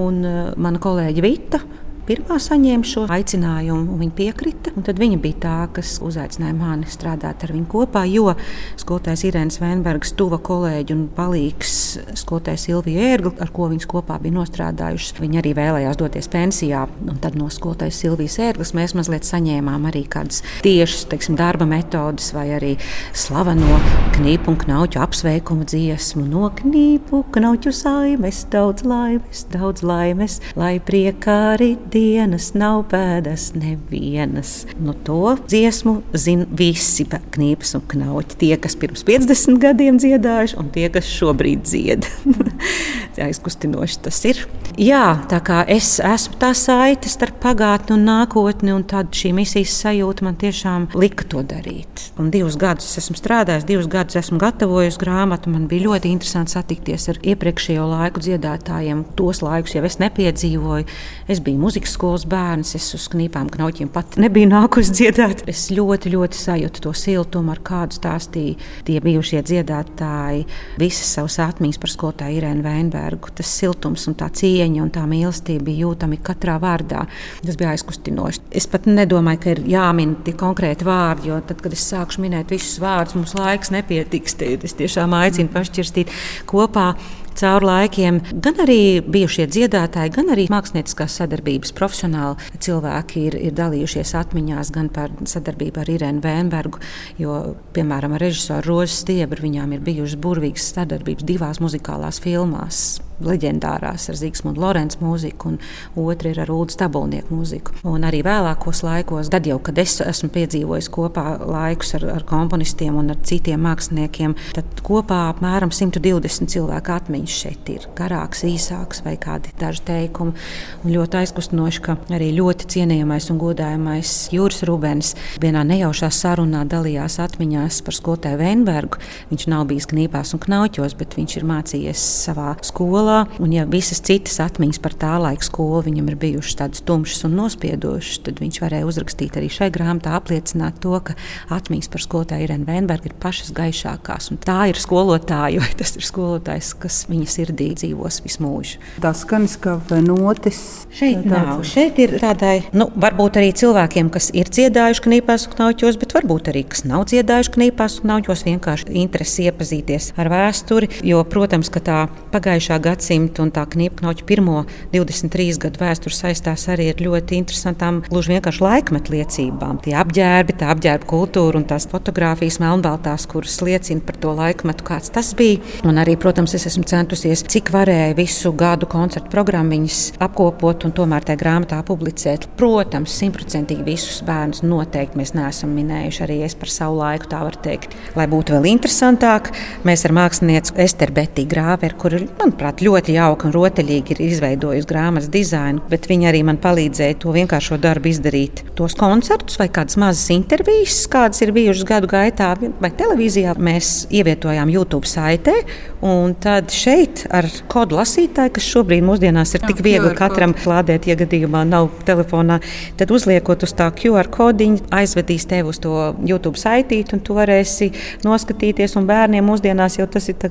un 0.00 0.22
uh, 0.24 0.42
mana 0.56 0.80
kolēģe 0.82 1.24
Vita 1.24 1.60
pirmā 2.08 2.38
saņēma 2.42 2.88
šo 2.88 3.04
aicinājumu, 3.12 3.98
viņa 4.00 4.14
piekrita. 4.18 4.72
Tad 4.86 4.98
viņa 5.00 5.18
bija 5.22 5.38
tā, 5.42 5.56
kas 5.76 5.94
uzaicināja 6.04 6.54
mani 6.56 6.88
strādāt 6.90 7.44
ar 7.44 7.52
viņu 7.54 7.68
kopā, 7.70 8.04
jo 8.10 8.32
skolotājs 8.80 9.24
Irēnas 9.28 9.60
Vēnbergs, 9.62 10.14
tuva 10.18 10.40
kolēģi 10.42 10.96
un 10.96 11.04
palīgs 11.16 11.74
skolotājs 12.18 12.66
Silvija 12.68 13.12
Ērgla, 13.12 13.34
ar 13.44 13.52
ko 13.54 13.68
viņas 13.72 13.88
kopā 13.90 14.18
bija 14.22 14.36
nostrādājušas, 14.38 15.20
viņa 15.22 15.42
arī 15.42 15.54
vēlējās 15.58 16.00
doties 16.00 16.30
pensijā. 16.32 16.86
Un 17.06 17.20
tad 17.22 17.36
no 17.38 17.50
skolotājas 17.52 18.00
Silvijas 18.02 18.38
Ērglas 18.42 18.74
mēs 18.76 18.96
mazliet 18.98 19.28
saņēmām 19.28 19.88
arī 19.90 20.04
kādas 20.10 20.42
tiešas 20.64 21.06
teiksim, 21.12 21.36
darba 21.38 21.66
metodas 21.68 22.32
vai 22.34 22.48
arī 22.56 22.72
slaveno 23.16 23.78
knīpu 24.16 24.52
un 24.52 24.58
knauķu 24.64 25.02
apsveikumu 25.02 25.66
dziesmu. 25.68 26.24
No 26.32 26.50
knīpu, 26.58 27.22
knauķu 27.34 27.72
saimes, 27.76 28.42
daudz 28.52 28.86
laimes, 28.88 29.44
daudz 29.52 29.84
laimes, 29.86 30.40
lai 30.58 30.76
priekā 30.82 31.38
arī 31.54 31.72
dienas 31.92 32.52
nav 32.56 32.86
pēdas 32.92 33.50
nevienas. 33.56 34.52
Nu, 34.80 34.94
to 35.06 35.36
dziesmu 35.44 35.98
zina 36.16 36.46
visi 36.48 37.06
knīpas 37.08 37.76
un 37.78 37.84
knauķi. 37.92 38.38
Tie, 38.42 38.52
kas 38.60 38.76
pirms 38.80 39.04
50 39.08 39.60
gadiem 39.62 40.00
dziedājuši, 40.02 40.58
un 40.60 40.72
tie, 40.74 40.88
kas 40.92 41.08
šobrīd 41.12 41.64
dzied. 41.68 42.08
Aizkustinoši 43.28 44.02
tas 44.06 44.18
ir. 44.28 44.42
Jā, 44.80 45.20
tā 45.28 45.36
kā 45.44 45.58
es 45.68 45.98
esmu 46.00 46.38
tā 46.40 46.52
saite 46.56 47.10
starp 47.12 47.42
pagātni 47.42 47.92
un 47.98 48.06
nākotni, 48.08 48.72
un 48.72 48.86
tad 48.88 49.10
šī 49.12 49.34
misijas 49.36 49.74
sajūta 49.82 50.24
man 50.24 50.38
tiešām 50.40 50.86
lika 50.96 51.26
to 51.28 51.42
darīt. 51.44 52.06
Un 52.20 52.30
divus 52.32 52.56
gadus 52.60 52.88
esmu 53.00 53.18
strādājis, 53.18 53.66
divus 53.68 53.88
gadus 53.92 54.16
esmu 54.22 54.38
gatavojis 54.40 54.96
grāmatu. 55.00 55.52
Man 55.52 55.66
bija 55.68 55.90
ļoti 55.90 56.12
interesanti 56.14 56.54
satikties 56.56 57.10
ar 57.12 57.20
iepriekšējo 57.20 57.84
laiku 57.90 58.22
dziedātājiem. 58.24 59.04
Tos 59.18 59.42
laikus 59.44 59.76
jau 59.76 59.84
es 59.84 59.98
nepiedzīvoju. 60.00 60.88
Es 61.28 61.42
biju 61.44 61.60
muzikas 61.60 61.92
skolas 61.98 62.24
bērns, 62.28 62.72
es 62.78 62.88
uz 62.96 63.10
knīpām 63.12 63.52
knauķiem 63.52 63.92
pat 63.92 64.16
nebiju 64.22 64.48
nākusi 64.54 64.96
dziedāt. 65.02 65.44
Es 65.52 65.66
ļoti, 65.74 66.14
ļoti 66.16 66.40
sajūtu 66.40 66.86
to 66.86 66.94
siltumu, 66.96 67.52
ar 67.52 67.60
kādu 67.60 68.00
stāstīja 68.00 68.56
tie 68.88 68.98
bijušie 69.04 69.44
dziedātāji. 69.52 70.46
Visas 70.80 71.12
savas 71.18 71.36
atmiņas 71.44 71.82
par 71.82 71.92
skolotāju 71.92 72.40
Irēnu 72.52 72.64
Veinbergu. 72.64 73.30
Tas 73.34 73.48
siltums 73.48 74.06
un 74.08 74.16
tā 74.18 74.28
cieņa 74.32 74.82
un 74.82 74.90
tā 74.92 75.04
mīlestība 75.08 75.64
bija 75.70 75.86
jūtami 75.86 76.18
katrā 76.22 76.58
vārdā. 76.60 77.06
Tas 77.42 77.58
bija 77.58 77.72
aizkustinoši. 77.72 78.44
Es 78.50 78.68
pat 78.70 78.86
nedomāju, 78.86 79.40
ka 79.42 79.54
ir 79.54 79.62
jāmin 79.72 80.16
tie 80.24 80.34
konkrēti 80.38 80.86
vārdi, 80.86 81.30
jo 81.30 81.40
tad, 81.46 81.62
kad 81.64 81.72
es 81.72 81.84
sākšu 81.88 82.22
minēt 82.24 82.52
visus 82.52 82.78
vārdus, 82.82 83.16
mums 83.16 83.34
laiks 83.38 83.72
nepietiks. 83.72 84.36
Es 84.42 84.76
tiešām 84.78 85.14
aicinu 85.16 85.52
pašķirstīt 85.52 86.12
kopā 86.50 86.92
caur 87.38 87.66
laikiem. 87.66 88.20
Gan 88.44 88.62
arī 88.64 89.02
bijušie 89.04 89.46
dziedātāji, 89.52 90.14
gan 90.16 90.32
arī 90.34 90.48
mākslinieckās 90.52 91.18
sadarbības 91.20 91.74
profesionāli 91.76 92.50
cilvēki 92.62 93.26
ir, 93.28 93.38
ir 93.50 93.56
dalījušies 93.58 94.14
atmiņās 94.22 94.72
gan 94.74 94.90
par 94.92 95.14
sadarbību 95.28 95.82
ar 95.82 95.92
Irēnu 95.96 96.24
Vēnbergu, 96.24 96.82
jo, 97.22 97.38
piemēram, 97.76 98.16
ar 98.16 98.26
režisoru 98.28 98.72
Rožu 98.72 98.98
Stiebru 99.02 99.46
viņām 99.46 99.76
ir 99.76 99.86
bijušas 99.86 100.20
burvīgas 100.22 100.72
sadarbības 100.76 101.28
divās 101.28 101.62
muzikālās 101.62 102.20
filmās 102.22 103.00
leģendārās 103.30 104.08
ar 104.10 104.18
Zigsmundu 104.18 104.62
Lorenzu 104.62 105.00
mūziku, 105.02 105.52
un 105.52 106.06
otra 106.06 106.32
ir 106.32 106.40
ar 106.42 106.52
Ulu 106.52 106.72
Stabulnieku 106.72 107.36
mūziku. 107.36 107.76
Un 107.88 108.06
arī 108.08 108.22
vēlākos 108.26 108.82
laikos, 108.86 109.30
tad 109.32 109.46
jau, 109.48 109.58
kad 109.62 109.78
es 109.82 109.98
esmu 110.04 110.30
piedzīvojis 110.34 110.90
kopā 110.92 111.24
laikus 111.40 111.94
ar, 111.98 112.06
ar 112.16 112.26
komponistiem 112.28 112.98
un 113.00 113.14
ar 113.14 113.20
citiem 113.26 113.62
māksliniekiem, 113.66 114.36
tad 114.56 114.82
kopā 114.86 115.24
apmēram 115.32 115.72
120 115.74 116.52
cilvēku 116.52 116.94
atmiņas 116.96 117.38
šeit 117.44 117.72
ir 117.72 117.88
garāks, 117.98 118.44
īsāks 118.48 119.02
vai 119.06 119.16
kādi 119.20 119.52
daži 119.60 119.84
teikumi. 119.88 120.34
Un 120.82 120.94
ļoti 120.94 121.20
aizkustinoši, 121.22 121.82
ka 121.84 121.96
arī 122.14 122.32
ļoti 122.36 122.68
cienījamais 122.76 123.28
un 123.32 123.40
godājamais 123.42 124.14
Jūras 124.34 124.62
Rubens 124.68 125.12
vienā 125.42 125.64
nejaušā 125.68 126.10
sarunā 126.12 126.64
dalījās 126.68 127.18
atmiņās 127.22 127.82
par 127.86 127.96
skolotāju 127.96 128.40
Veinbergu. 128.40 129.00
Viņš 129.30 129.46
nav 129.52 129.66
bijis 129.70 129.88
knīpās 129.90 130.34
un 130.36 130.42
knauķos, 130.42 130.96
bet 130.98 131.16
viņš 131.18 131.36
ir 131.38 131.48
mācījies 131.48 132.06
savā 132.26 132.54
skolā. 132.64 133.11
Un 133.42 133.54
ja 133.54 133.66
visas 133.68 134.02
citas 134.04 134.38
atmiņas 134.42 134.80
par 134.82 134.96
tā 134.98 135.14
laika 135.22 135.46
skolu 135.46 135.82
viņam 135.86 136.10
ir 136.12 136.18
bijušas 136.20 136.58
tādas 136.62 136.84
tumšas 136.86 137.26
un 137.28 137.36
nospiedošas, 137.38 138.22
tad 138.26 138.42
viņš 138.42 138.60
varēja 138.62 138.88
uzrakstīt 138.88 139.38
arī 139.40 139.50
šai 139.52 139.70
grāmatā 139.74 140.14
apliecināt 140.18 140.80
to, 140.82 140.94
ka 141.04 141.16
atmiņas 141.52 141.90
par 141.92 142.04
skolotāju 142.04 142.46
Irēnu 142.46 142.68
Veinbergu 142.68 143.10
ir 143.10 143.16
pašas 143.22 143.52
gaišākās. 143.56 144.30
Tā 144.46 144.58
ir 144.72 144.80
skolotāja, 144.80 145.62
vai 145.62 145.72
tas 145.78 145.94
ir 145.98 146.06
skolotājs, 146.06 146.72
kas 146.82 147.02
viņa 147.10 147.28
sirdī 147.30 147.70
dzīvos 147.78 148.22
visu 148.24 148.44
mūžu. 148.44 148.80
Tas 149.02 149.22
skaņas 149.26 149.56
kā 149.62 149.76
notis. 150.02 150.60
Šeit 150.92 151.26
nav. 151.28 151.62
Šeit 151.66 151.98
ir 152.02 152.16
tādai, 152.22 152.62
nu, 152.76 152.88
varbūt 153.00 153.38
arī 153.40 153.52
cilvēkiem, 153.56 154.10
kas 154.12 154.30
ir 154.36 154.50
dziedājuši 154.52 155.04
knīpās 155.06 155.46
un 155.48 155.56
knauķos, 155.56 155.98
bet 156.00 156.14
varbūt 156.16 156.52
arī, 156.52 156.64
kas 156.72 156.84
nav 156.88 157.06
dziedājuši 157.10 157.54
knīpās 157.56 157.98
un 158.00 158.08
knauķos, 158.08 158.44
vienkārši 158.48 158.96
interesi 159.02 159.46
iepazīties 159.48 160.12
ar 160.20 160.30
vēsturi. 160.32 160.90
Jo, 161.06 161.22
protams, 161.28 161.70
ka 161.72 161.82
tā 161.84 161.98
pagājušā 162.34 162.78
gadsimta 163.02 163.42
un 163.42 163.50
tā 163.50 163.64
knīpknauķa 163.66 164.24
pirmo 164.26 164.62
23 164.92 165.58
gadu 165.58 165.80
vēsture 165.82 166.14
saistās 166.14 166.68
arī 166.70 166.90
ar 166.92 167.00
ļoti 167.02 167.38
interesantām, 167.40 168.02
gluži 168.06 168.36
vienkārši 168.36 168.62
laikmetu 168.62 169.14
liecībām. 169.16 169.80
Tie 169.82 169.94
apģērbi, 169.98 170.54
tā 170.60 170.70
apģērba 170.72 171.08
kultūra 171.10 171.58
un 171.58 171.66
tās 171.66 171.88
fotogrāfijas 171.90 172.60
melnbaltās, 172.62 173.26
kuras 173.30 173.58
liecina 173.64 174.04
par 174.06 174.18
to 174.22 174.34
laikmetu, 174.38 174.86
kāds 174.86 175.10
tas 175.12 175.32
bija. 175.34 175.58
Un 175.88 175.98
arī, 175.98 176.14
protams, 176.20 176.54
es 176.54 176.68
esmu 176.70 176.84
centusies, 176.86 177.42
cik 177.42 177.72
varēja 177.74 178.14
visu 178.18 178.52
gadu 178.54 178.86
koncertu 178.90 179.32
programmiņas 179.32 180.22
apkopot 180.22 180.86
un 180.86 180.94
tomēr 180.94 181.26
tajā 181.26 181.40
grāmatā 181.42 181.80
publicēt. 181.88 182.46
Protams, 182.60 183.16
simtprocentīgi 183.18 183.86
visus 183.86 184.22
bērnus 184.26 184.62
noteikti 184.62 185.18
mēs 185.18 185.34
neesam 185.34 185.74
minējuši. 185.74 186.22
Arī 186.22 186.38
es 186.46 186.54
par 186.58 186.70
savu 186.70 187.00
laiku 187.00 187.30
tā 187.32 187.42
varu 187.42 187.58
teikt. 187.64 187.96
Lai 188.18 188.28
būtu 188.30 188.54
vēl 188.54 188.70
interesantāk, 188.76 189.50
mēs 189.88 190.06
ar 190.06 190.14
mākslinieci 190.20 190.76
Esteru 190.84 191.16
Betiju 191.16 191.50
Grāveru, 191.50 191.98
kur, 191.98 192.18
manuprāt, 192.38 192.81
ļoti 192.82 193.16
jauka 193.16 193.48
un 193.48 193.54
rotaļīgi 193.54 194.14
ir 194.14 194.22
izveidojusi 194.26 194.88
grāmatas 194.88 195.30
dizainu, 195.32 195.82
bet 195.90 196.08
viņa 196.10 196.28
arī 196.30 196.42
man 196.46 196.58
palīdzēja 196.62 197.18
to 197.22 197.32
vienkāršo 197.34 197.78
darbu 197.82 198.10
izdarīt. 198.10 198.64
Tos 198.78 198.96
koncertus 198.98 199.58
vai 199.60 199.68
kādas 199.72 199.98
mazas 200.00 200.28
intervijas, 200.34 201.02
kādas 201.12 201.42
ir 201.44 201.54
bijušas 201.56 201.86
gadu 201.88 202.10
gaitā, 202.10 202.52
vai 202.82 202.92
televīzijā, 202.98 203.54
mēs 203.58 203.92
ievietojām 204.12 204.72
YouTube 204.72 205.08
saitē. 205.08 205.54
Un 206.02 206.32
tad 206.34 206.72
šeit 206.74 207.20
ar 207.30 207.46
kodu 207.70 207.94
lasītāju, 208.00 208.50
kas 208.56 208.66
šobrīd 208.66 209.04
mūsdienās 209.06 209.52
ir 209.54 209.62
Jā, 209.62 209.68
tik 209.70 209.82
viegli 209.86 210.08
QR 210.10 210.18
katram 210.18 210.54
klādēt, 210.56 211.06
ja 211.06 211.14
gadījumā 211.20 211.60
nav 211.68 211.92
telefonā, 212.08 212.56
tad 212.98 213.12
uzliekot 213.14 213.62
uz 213.62 213.74
tā 213.78 213.86
QR 213.94 214.26
kodiņu, 214.32 214.88
aizvedīs 214.98 215.46
tevi 215.46 215.70
uz 215.70 215.78
to 215.82 216.10
YouTube 216.26 216.58
saitīti, 216.58 217.14
un 217.14 217.22
tu 217.22 217.36
varēsi 217.38 217.92
noskatīties. 218.26 218.96
Un 218.98 219.06
bērniem 219.06 219.46
mūsdienās 219.46 220.00
jau 220.00 220.08
tas 220.10 220.26
ir 220.32 220.40
tā 220.42 220.50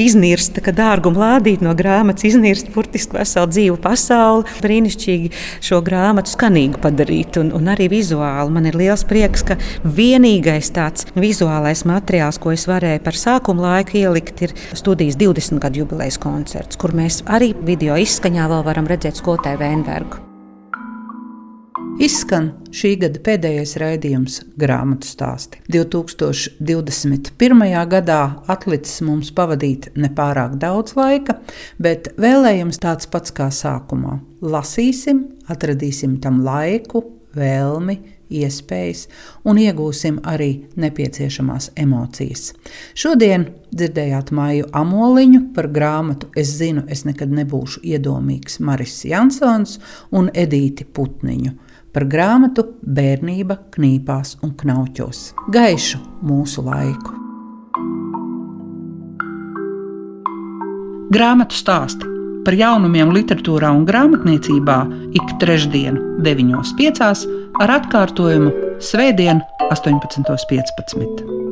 iznirst, 0.00 0.54
tā 0.56 0.64
kā 0.64 0.72
dārguma 0.76 1.20
lādīt 1.42 1.66
no 1.66 1.74
grāmatas, 1.76 2.24
iznirst 2.30 2.70
burtiski 2.72 3.18
veselu 3.18 3.50
dzīvu 3.50 3.78
pasauli. 3.82 4.48
Brīnišķīgi 4.62 5.32
šo 5.60 5.82
grāmatu 5.84 6.32
skanīgu 6.32 6.80
padarīt, 6.82 7.36
un, 7.42 7.52
un 7.56 7.74
arī 7.74 7.90
vizuāli. 7.92 8.54
Man 8.54 8.70
ir 8.70 8.78
liels 8.78 9.04
prieks, 9.04 9.44
ka 9.50 9.58
vienīgais 9.84 10.72
tāds 10.72 11.10
vizuālais 11.18 11.84
materiāls, 11.88 12.40
ko 12.40 12.54
es 12.54 12.68
varēju 12.70 13.02
par 13.04 13.18
sākumu 13.18 13.66
laiku 13.66 13.98
ielikt, 14.02 14.46
ir 14.46 14.56
studijas 14.72 15.18
20. 15.20 15.42
20 15.42 15.58
gadu 15.58 15.82
jubilejas 15.82 16.18
koncerts, 16.22 16.78
kur 16.78 16.94
mēs 16.96 17.22
arī 17.26 17.52
video 17.66 17.96
izskaņā 18.00 18.50
vēl 18.52 18.66
varam 18.66 18.90
redzēt 18.90 19.18
skolotāju 19.20 19.62
Vēnbergu. 19.62 20.31
Izskan 22.00 22.46
šī 22.72 22.94
gada 23.02 23.20
pēdējais 23.20 23.74
raidījums 23.80 24.38
grāmatu 24.56 25.04
stāsti. 25.04 25.58
2021. 25.68 27.64
gadā 27.92 28.20
atlicis 28.50 29.02
mums 29.04 29.28
pavadīt 29.36 29.90
nepārāk 30.00 30.56
daudz 30.62 30.96
laika, 30.96 31.36
bet 31.76 32.08
vēlējums 32.16 32.80
tāds 32.80 33.10
pats 33.12 33.34
kā 33.36 33.50
sākumā. 33.52 34.20
Lasīsim, 34.40 35.26
atradīsim 35.52 36.16
tam 36.24 36.40
laiku, 36.46 37.04
vēlmi, 37.36 37.98
iespējas 38.32 39.08
un 39.44 39.60
iegūsim 39.60 40.22
arī 40.28 40.50
nepieciešamās 40.80 41.74
emocijas. 41.76 42.54
Šodien 42.96 43.44
dzirdējāt 43.68 44.32
māju 44.32 44.70
amoliņu 44.72 45.42
par 45.52 45.68
grāmatu 45.68 46.30
Es 46.36 46.56
zinu, 46.56 46.86
es 46.88 47.04
nekad 47.04 47.28
nebūšu 47.36 47.84
iedomīgs 47.84 48.60
Maris 48.64 49.04
Jansons 49.04 49.76
un 50.16 50.32
Edīti 50.32 50.88
Putniņu 50.88 51.52
par 51.92 52.06
grāmatu 52.08 52.64
Bērnība 52.82 53.58
knīpās 53.74 54.38
un 54.42 54.54
knauķos. 54.58 55.32
Gaišu 55.52 56.00
mūsu 56.24 56.64
laiku! 56.66 57.18
Grāmatu 61.12 61.52
stāstu 61.52 62.08
par 62.46 62.56
jaunumiem 62.56 63.12
literatūrā 63.14 63.70
un 63.76 63.84
grāmatniecībā 63.86 64.78
ik 65.18 65.36
trešdienu, 65.42 66.18
9.5. 66.24 67.22
ar 67.62 67.76
atkārtojumu 67.78 68.72
Svētdien, 68.82 69.44
18.15. 69.70 71.51